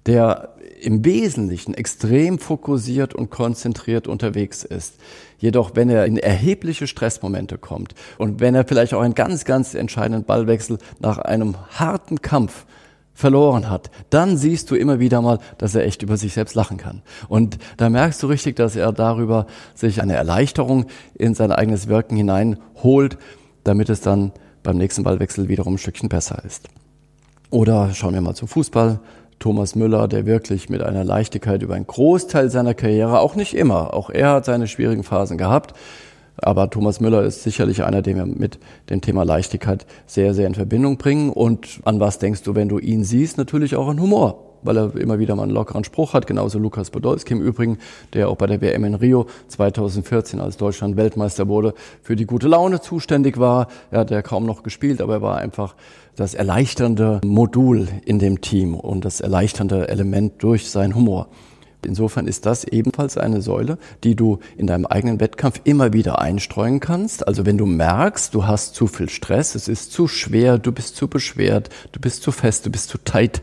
der 0.07 0.55
im 0.81 1.05
Wesentlichen 1.05 1.75
extrem 1.75 2.39
fokussiert 2.39 3.15
und 3.15 3.31
konzentriert 3.31 4.09
unterwegs 4.09 4.65
ist. 4.65 4.95
Jedoch, 5.39 5.73
wenn 5.75 5.91
er 5.91 6.07
in 6.07 6.17
erhebliche 6.17 6.87
Stressmomente 6.87 7.59
kommt 7.59 7.95
und 8.17 8.41
wenn 8.41 8.55
er 8.55 8.65
vielleicht 8.65 8.95
auch 8.95 9.03
einen 9.03 9.15
ganz, 9.15 9.45
ganz 9.45 9.75
entscheidenden 9.75 10.25
Ballwechsel 10.25 10.79
nach 11.01 11.19
einem 11.19 11.57
harten 11.79 12.23
Kampf 12.23 12.65
verloren 13.15 13.71
hat, 13.71 13.91
dann 14.11 14.37
siehst 14.37 14.71
du 14.71 14.75
immer 14.75 14.99
wieder 14.99 15.23
mal, 15.23 15.39
dass 15.57 15.75
er 15.75 15.85
echt 15.85 16.03
über 16.03 16.17
sich 16.17 16.35
selbst 16.35 16.55
lachen 16.55 16.77
kann. 16.77 17.03
Und 17.29 17.59
da 17.77 17.89
merkst 17.89 18.23
du 18.23 18.27
richtig, 18.27 18.57
dass 18.57 18.77
er 18.77 18.93
darüber 18.93 19.47
sich 19.75 20.03
eine 20.03 20.15
Erleichterung 20.15 20.87
in 21.15 21.35
sein 21.35 21.53
eigenes 21.53 21.89
Wirken 21.89 22.17
hineinholt, 22.17 23.17
damit 23.63 23.89
es 23.89 24.01
dann 24.01 24.33
beim 24.63 24.77
nächsten 24.77 25.05
Ballwechsel 25.05 25.49
wiederum 25.49 25.75
ein 25.75 25.79
Stückchen 25.79 26.09
besser 26.09 26.45
ist. 26.45 26.69
Oder 27.51 27.95
schauen 27.95 28.15
wir 28.15 28.21
mal 28.21 28.35
zum 28.35 28.49
Fußball. 28.49 28.99
Thomas 29.39 29.75
Müller, 29.75 30.09
der 30.09 30.27
wirklich 30.27 30.69
mit 30.69 30.83
einer 30.83 31.05
Leichtigkeit 31.05 31.63
über 31.63 31.75
einen 31.75 31.87
Großteil 31.87 32.51
seiner 32.51 32.75
Karriere, 32.75 33.21
auch 33.21 33.35
nicht 33.35 33.55
immer, 33.55 33.93
auch 33.93 34.11
er 34.11 34.31
hat 34.31 34.45
seine 34.45 34.69
schwierigen 34.69 35.05
Phasen 35.05 35.39
gehabt, 35.39 35.75
aber 36.37 36.71
Thomas 36.71 37.01
Müller 37.01 37.23
ist 37.23 37.43
sicherlich 37.43 37.85
einer, 37.85 38.03
den 38.03 38.17
wir 38.17 38.27
mit 38.27 38.59
dem 38.91 39.01
Thema 39.01 39.25
Leichtigkeit 39.25 39.87
sehr, 40.07 40.35
sehr 40.35 40.47
in 40.47 40.55
Verbindung 40.55 40.97
bringen. 40.97 41.31
Und 41.31 41.81
an 41.85 42.01
was 42.01 42.19
denkst 42.19 42.43
du, 42.43 42.55
wenn 42.55 42.69
du 42.69 42.79
ihn 42.79 43.05
siehst? 43.05 43.39
Natürlich 43.39 43.77
auch 43.77 43.89
an 43.89 44.01
Humor 44.01 44.55
weil 44.65 44.79
er 44.79 44.97
immer 44.97 45.19
wieder 45.19 45.37
mal 45.37 45.45
einen 45.45 45.53
lockeren 45.53 45.85
Spruch 45.85 46.15
hat. 46.15 46.27
Genauso 46.27 46.59
Lukas 46.59 46.91
Podolski 46.91 47.35
im 47.35 47.43
Übrigen, 47.43 47.79
der 48.15 48.29
auch 48.29 48.37
bei 48.37 48.47
der 48.47 48.61
WM 48.61 48.85
in 48.85 48.95
Rio 48.95 49.27
2014, 49.49 50.41
als 50.41 50.57
Deutschland 50.57 50.97
Weltmeister 50.97 51.49
wurde, 51.49 51.75
für 52.03 52.17
die 52.17 52.27
gute 52.27 52.49
Laune 52.49 52.81
zuständig 52.81 53.39
war. 53.39 53.69
Er 53.91 54.01
hat 54.01 54.11
ja 54.11 54.23
kaum 54.23 54.47
noch 54.47 54.63
gespielt, 54.63 55.01
aber 55.01 55.15
er 55.15 55.23
war 55.23 55.37
einfach 55.37 55.77
das 56.17 56.35
erleichternde 56.35 57.21
Modul 57.25 57.89
in 58.05 58.19
dem 58.19 58.41
Team 58.41 58.75
und 58.75 59.05
das 59.05 59.21
erleichternde 59.21 59.89
Element 59.89 60.43
durch 60.43 60.71
seinen 60.71 60.95
Humor. 60.95 61.29
Insofern 61.85 62.27
ist 62.27 62.47
das 62.47 62.65
ebenfalls 62.65 63.19
eine 63.19 63.43
Säule, 63.43 63.79
die 64.03 64.15
du 64.15 64.39
in 64.57 64.67
deinem 64.67 64.87
eigenen 64.87 65.21
Wettkampf 65.21 65.61
immer 65.65 65.93
wieder 65.93 66.21
einstreuen 66.21 66.81
kannst. 66.81 67.27
Also 67.27 67.47
wenn 67.47 67.59
du 67.59 67.67
merkst, 67.67 68.35
du 68.35 68.47
hast 68.47 68.75
zu 68.75 68.87
viel 68.87 69.09
Stress, 69.09 69.55
es 69.55 69.69
ist 69.69 69.93
zu 69.93 70.09
schwer, 70.09 70.59
du 70.59 70.73
bist 70.73 70.97
zu 70.97 71.09
beschwert, 71.09 71.71
du 71.93 72.01
bist 72.01 72.23
zu 72.23 72.33
fest, 72.33 72.67
du 72.67 72.71
bist 72.71 72.89
zu 72.89 72.99
tight, 72.99 73.43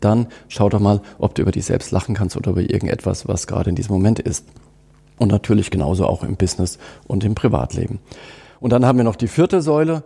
dann 0.00 0.26
schau 0.48 0.68
doch 0.68 0.80
mal, 0.80 1.02
ob 1.18 1.34
du 1.34 1.42
über 1.42 1.52
dich 1.52 1.66
selbst 1.66 1.90
lachen 1.90 2.14
kannst 2.14 2.36
oder 2.36 2.52
über 2.52 2.62
irgendetwas, 2.62 3.28
was 3.28 3.46
gerade 3.46 3.70
in 3.70 3.76
diesem 3.76 3.94
Moment 3.94 4.18
ist. 4.18 4.46
Und 5.18 5.28
natürlich 5.28 5.70
genauso 5.70 6.06
auch 6.06 6.24
im 6.24 6.36
Business 6.36 6.78
und 7.06 7.24
im 7.24 7.34
Privatleben. 7.34 7.98
Und 8.60 8.72
dann 8.72 8.86
haben 8.86 8.98
wir 8.98 9.04
noch 9.04 9.16
die 9.16 9.28
vierte 9.28 9.60
Säule, 9.62 10.02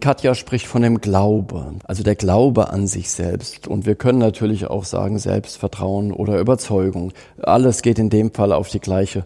Katja 0.00 0.34
spricht 0.34 0.66
von 0.66 0.82
dem 0.82 1.00
Glaube, 1.00 1.74
also 1.84 2.02
der 2.02 2.14
Glaube 2.14 2.70
an 2.70 2.86
sich 2.86 3.10
selbst. 3.10 3.68
Und 3.68 3.86
wir 3.86 3.94
können 3.94 4.18
natürlich 4.18 4.66
auch 4.66 4.84
sagen 4.84 5.18
Selbstvertrauen 5.18 6.12
oder 6.12 6.38
Überzeugung. 6.38 7.12
Alles 7.40 7.82
geht 7.82 7.98
in 7.98 8.10
dem 8.10 8.32
Fall 8.32 8.52
auf 8.52 8.68
die 8.68 8.80
gleiche 8.80 9.24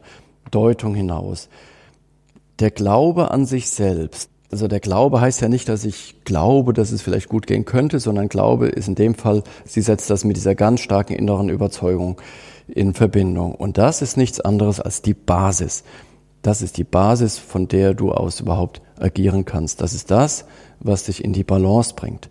Deutung 0.51 0.95
hinaus. 0.95 1.49
Der 2.61 2.71
Glaube 2.71 3.31
an 3.31 3.47
sich 3.47 3.71
selbst. 3.71 4.31
Also 4.51 4.67
der 4.67 4.81
Glaube 4.81 5.21
heißt 5.21 5.43
ja 5.43 5.49
nicht, 5.49 5.69
dass 5.69 5.85
ich 5.85 6.25
glaube, 6.25 6.73
dass 6.73 6.91
es 6.91 7.03
vielleicht 7.03 7.29
gut 7.29 7.47
gehen 7.47 7.65
könnte, 7.65 8.01
sondern 8.01 8.29
Glaube 8.29 8.69
ist 8.69 8.89
in 8.89 8.95
dem 8.95 9.15
Fall, 9.15 9.43
sie 9.65 9.83
setzt 9.83 10.09
das 10.09 10.25
mit 10.25 10.37
dieser 10.37 10.55
ganz 10.55 10.81
starken 10.81 11.15
inneren 11.15 11.51
Überzeugung 11.51 12.19
in 12.67 12.95
Verbindung. 12.95 13.55
Und 13.55 13.77
das 13.79 14.01
ist 14.01 14.17
nichts 14.17 14.41
anderes 14.41 14.81
als 14.81 15.03
die 15.03 15.15
Basis. 15.15 15.85
Das 16.49 16.63
ist 16.63 16.79
die 16.79 16.85
Basis, 16.85 17.37
von 17.37 17.69
der 17.69 17.93
du 17.93 18.11
aus 18.11 18.41
überhaupt 18.41 18.81
agieren 18.99 19.45
kannst. 19.45 19.83
Das 19.83 19.93
ist 19.93 20.11
das, 20.11 20.47
was 20.81 21.05
dich 21.05 21.23
in 21.23 21.35
die 21.35 21.45
Balance 21.45 21.93
bringt. 21.95 22.31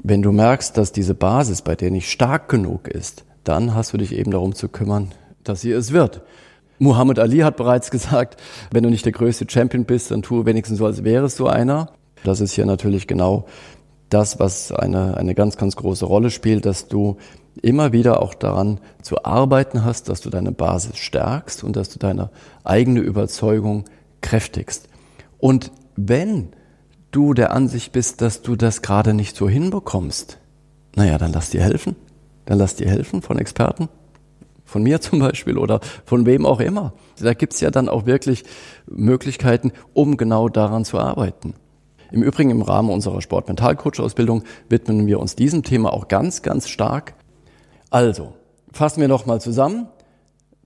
Wenn 0.00 0.22
du 0.22 0.30
merkst, 0.30 0.76
dass 0.76 0.92
diese 0.92 1.16
Basis 1.16 1.62
bei 1.62 1.74
dir 1.74 1.90
nicht 1.90 2.08
stark 2.08 2.48
genug 2.48 2.86
ist, 2.86 3.24
dann 3.42 3.74
hast 3.74 3.92
du 3.92 3.96
dich 3.96 4.14
eben 4.14 4.30
darum 4.30 4.54
zu 4.54 4.68
kümmern, 4.68 5.10
dass 5.42 5.62
sie 5.62 5.72
es 5.72 5.90
wird. 5.90 6.22
Muhammad 6.78 7.18
Ali 7.18 7.38
hat 7.38 7.56
bereits 7.56 7.90
gesagt, 7.90 8.40
wenn 8.70 8.84
du 8.84 8.90
nicht 8.90 9.04
der 9.04 9.12
größte 9.12 9.46
Champion 9.50 9.86
bist, 9.86 10.12
dann 10.12 10.22
tue 10.22 10.46
wenigstens 10.46 10.78
so, 10.78 10.86
als 10.86 11.02
wärest 11.02 11.40
du 11.40 11.48
einer. 11.48 11.90
Das 12.22 12.40
ist 12.40 12.52
hier 12.52 12.64
natürlich 12.64 13.08
genau 13.08 13.46
das, 14.08 14.38
was 14.38 14.70
eine, 14.70 15.16
eine 15.16 15.34
ganz, 15.34 15.56
ganz 15.56 15.74
große 15.74 16.06
Rolle 16.06 16.30
spielt, 16.30 16.64
dass 16.64 16.86
du 16.86 17.16
immer 17.58 17.92
wieder 17.92 18.22
auch 18.22 18.34
daran 18.34 18.80
zu 19.02 19.24
arbeiten 19.24 19.84
hast, 19.84 20.08
dass 20.08 20.20
du 20.20 20.30
deine 20.30 20.52
Basis 20.52 20.96
stärkst 20.98 21.64
und 21.64 21.76
dass 21.76 21.88
du 21.88 21.98
deine 21.98 22.30
eigene 22.64 23.00
Überzeugung 23.00 23.84
kräftigst. 24.20 24.88
Und 25.38 25.72
wenn 25.96 26.48
du 27.10 27.34
der 27.34 27.52
Ansicht 27.52 27.92
bist, 27.92 28.20
dass 28.20 28.42
du 28.42 28.56
das 28.56 28.82
gerade 28.82 29.14
nicht 29.14 29.36
so 29.36 29.48
hinbekommst, 29.48 30.38
naja, 30.96 31.18
dann 31.18 31.32
lass 31.32 31.50
dir 31.50 31.62
helfen. 31.62 31.96
Dann 32.44 32.58
lass 32.58 32.76
dir 32.76 32.88
helfen 32.88 33.22
von 33.22 33.38
Experten. 33.38 33.88
Von 34.64 34.82
mir 34.82 35.00
zum 35.02 35.20
Beispiel 35.20 35.58
oder 35.58 35.80
von 36.04 36.26
wem 36.26 36.46
auch 36.46 36.60
immer. 36.60 36.92
Da 37.20 37.34
gibt's 37.34 37.60
ja 37.60 37.70
dann 37.70 37.88
auch 37.88 38.06
wirklich 38.06 38.44
Möglichkeiten, 38.86 39.72
um 39.94 40.16
genau 40.16 40.48
daran 40.48 40.84
zu 40.84 40.98
arbeiten. 40.98 41.54
Im 42.10 42.22
Übrigen 42.22 42.50
im 42.50 42.62
Rahmen 42.62 42.90
unserer 42.90 43.20
Sport-Mental-Coach-Ausbildung 43.20 44.44
widmen 44.68 45.06
wir 45.06 45.20
uns 45.20 45.36
diesem 45.36 45.62
Thema 45.62 45.92
auch 45.92 46.08
ganz, 46.08 46.42
ganz 46.42 46.68
stark. 46.68 47.14
Also, 47.90 48.34
fassen 48.70 49.00
wir 49.00 49.08
nochmal 49.08 49.40
zusammen. 49.40 49.88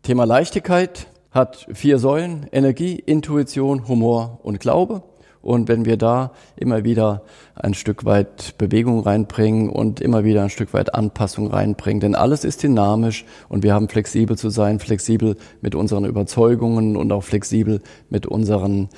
Thema 0.02 0.24
Leichtigkeit 0.24 1.06
hat 1.30 1.68
vier 1.72 1.98
Säulen. 1.98 2.48
Energie, 2.50 2.96
Intuition, 2.96 3.87
Humor 3.87 4.40
und 4.42 4.58
Glaube. 4.58 5.04
Und 5.40 5.68
wenn 5.68 5.85
wir 5.85 5.96
da 5.96 6.32
immer 6.56 6.85
wieder 6.85 7.22
ein 7.54 7.74
Stück 7.74 8.04
weit 8.04 8.54
Bewegung 8.58 9.00
reinbringen 9.00 9.70
und 9.70 10.00
immer 10.00 10.24
wieder 10.24 10.42
ein 10.42 10.50
Stück 10.50 10.72
weit 10.72 10.94
Anpassung 10.94 11.48
reinbringen, 11.48 12.00
denn 12.00 12.14
alles 12.14 12.44
ist 12.44 12.62
dynamisch 12.62 13.24
und 13.48 13.62
wir 13.62 13.74
haben 13.74 13.88
flexibel 13.88 14.37
zu 14.37 14.50
sein, 14.50 14.78
flexibel 14.78 15.37
mit 15.61 15.74
unseren 15.74 16.04
Überzeugungen 16.04 16.96
und 16.96 17.11
auch 17.12 17.24
flexibel 17.24 17.82
mit 18.08 18.26
unseren 18.26 18.88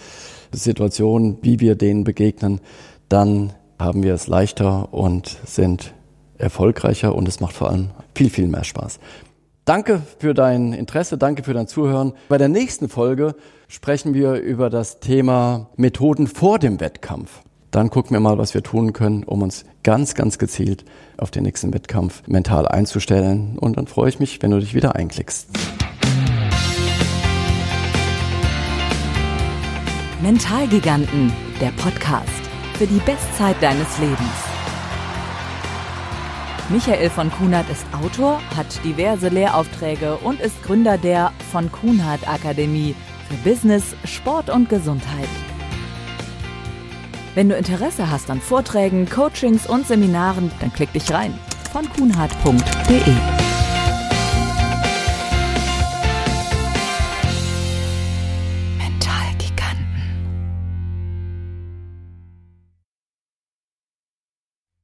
Situationen, 0.52 1.38
wie 1.42 1.60
wir 1.60 1.76
denen 1.76 2.04
begegnen, 2.04 2.60
dann 3.08 3.54
haben 3.78 4.02
wir 4.02 4.14
es 4.14 4.28
leichter 4.28 4.92
und 4.92 5.38
sind 5.46 5.94
erfolgreicher 6.38 7.14
und 7.14 7.28
es 7.28 7.40
macht 7.40 7.54
vor 7.54 7.70
allem 7.70 7.90
viel, 8.14 8.30
viel 8.30 8.46
mehr 8.46 8.64
Spaß. 8.64 8.98
Danke 9.64 10.02
für 10.18 10.34
dein 10.34 10.72
Interesse, 10.72 11.16
danke 11.16 11.42
für 11.42 11.54
dein 11.54 11.66
Zuhören. 11.66 12.12
Bei 12.28 12.36
der 12.36 12.48
nächsten 12.48 12.88
Folge 12.88 13.34
sprechen 13.68 14.12
wir 14.12 14.34
über 14.34 14.68
das 14.68 15.00
Thema 15.00 15.70
Methoden 15.76 16.26
vor 16.26 16.58
dem 16.58 16.80
Wettkampf. 16.80 17.40
Dann 17.70 17.90
gucken 17.90 18.12
wir 18.12 18.20
mal, 18.20 18.38
was 18.38 18.54
wir 18.54 18.62
tun 18.62 18.92
können, 18.92 19.24
um 19.24 19.42
uns 19.42 19.64
ganz, 19.82 20.14
ganz 20.14 20.38
gezielt 20.38 20.84
auf 21.16 21.30
den 21.30 21.42
nächsten 21.42 21.72
Wettkampf 21.74 22.22
mental 22.28 22.68
einzustellen. 22.68 23.58
Und 23.58 23.78
dann 23.78 23.86
freue 23.86 24.10
ich 24.10 24.20
mich, 24.20 24.40
wenn 24.42 24.52
du 24.52 24.60
dich 24.60 24.74
wieder 24.74 24.94
einklickst. 24.94 25.48
Mentalgiganten, 30.22 31.32
der 31.60 31.72
Podcast 31.82 32.28
für 32.74 32.86
die 32.86 33.00
Bestzeit 33.04 33.56
deines 33.60 33.98
Lebens. 33.98 34.53
Michael 36.70 37.10
von 37.10 37.30
Kunert 37.30 37.68
ist 37.68 37.84
Autor, 37.92 38.40
hat 38.56 38.66
diverse 38.84 39.28
Lehraufträge 39.28 40.16
und 40.16 40.40
ist 40.40 40.62
Gründer 40.62 40.96
der 40.96 41.30
von 41.52 41.70
Kunert 41.70 42.26
Akademie 42.26 42.94
für 43.28 43.34
Business, 43.48 43.94
Sport 44.04 44.48
und 44.48 44.70
Gesundheit. 44.70 45.28
Wenn 47.34 47.50
du 47.50 47.56
Interesse 47.56 48.10
hast 48.10 48.30
an 48.30 48.40
Vorträgen, 48.40 49.08
Coachings 49.08 49.66
und 49.66 49.86
Seminaren, 49.86 50.50
dann 50.60 50.72
klick 50.72 50.92
dich 50.94 51.12
rein 51.12 51.38
von 51.70 51.86
kunhardt.de. 51.90 53.33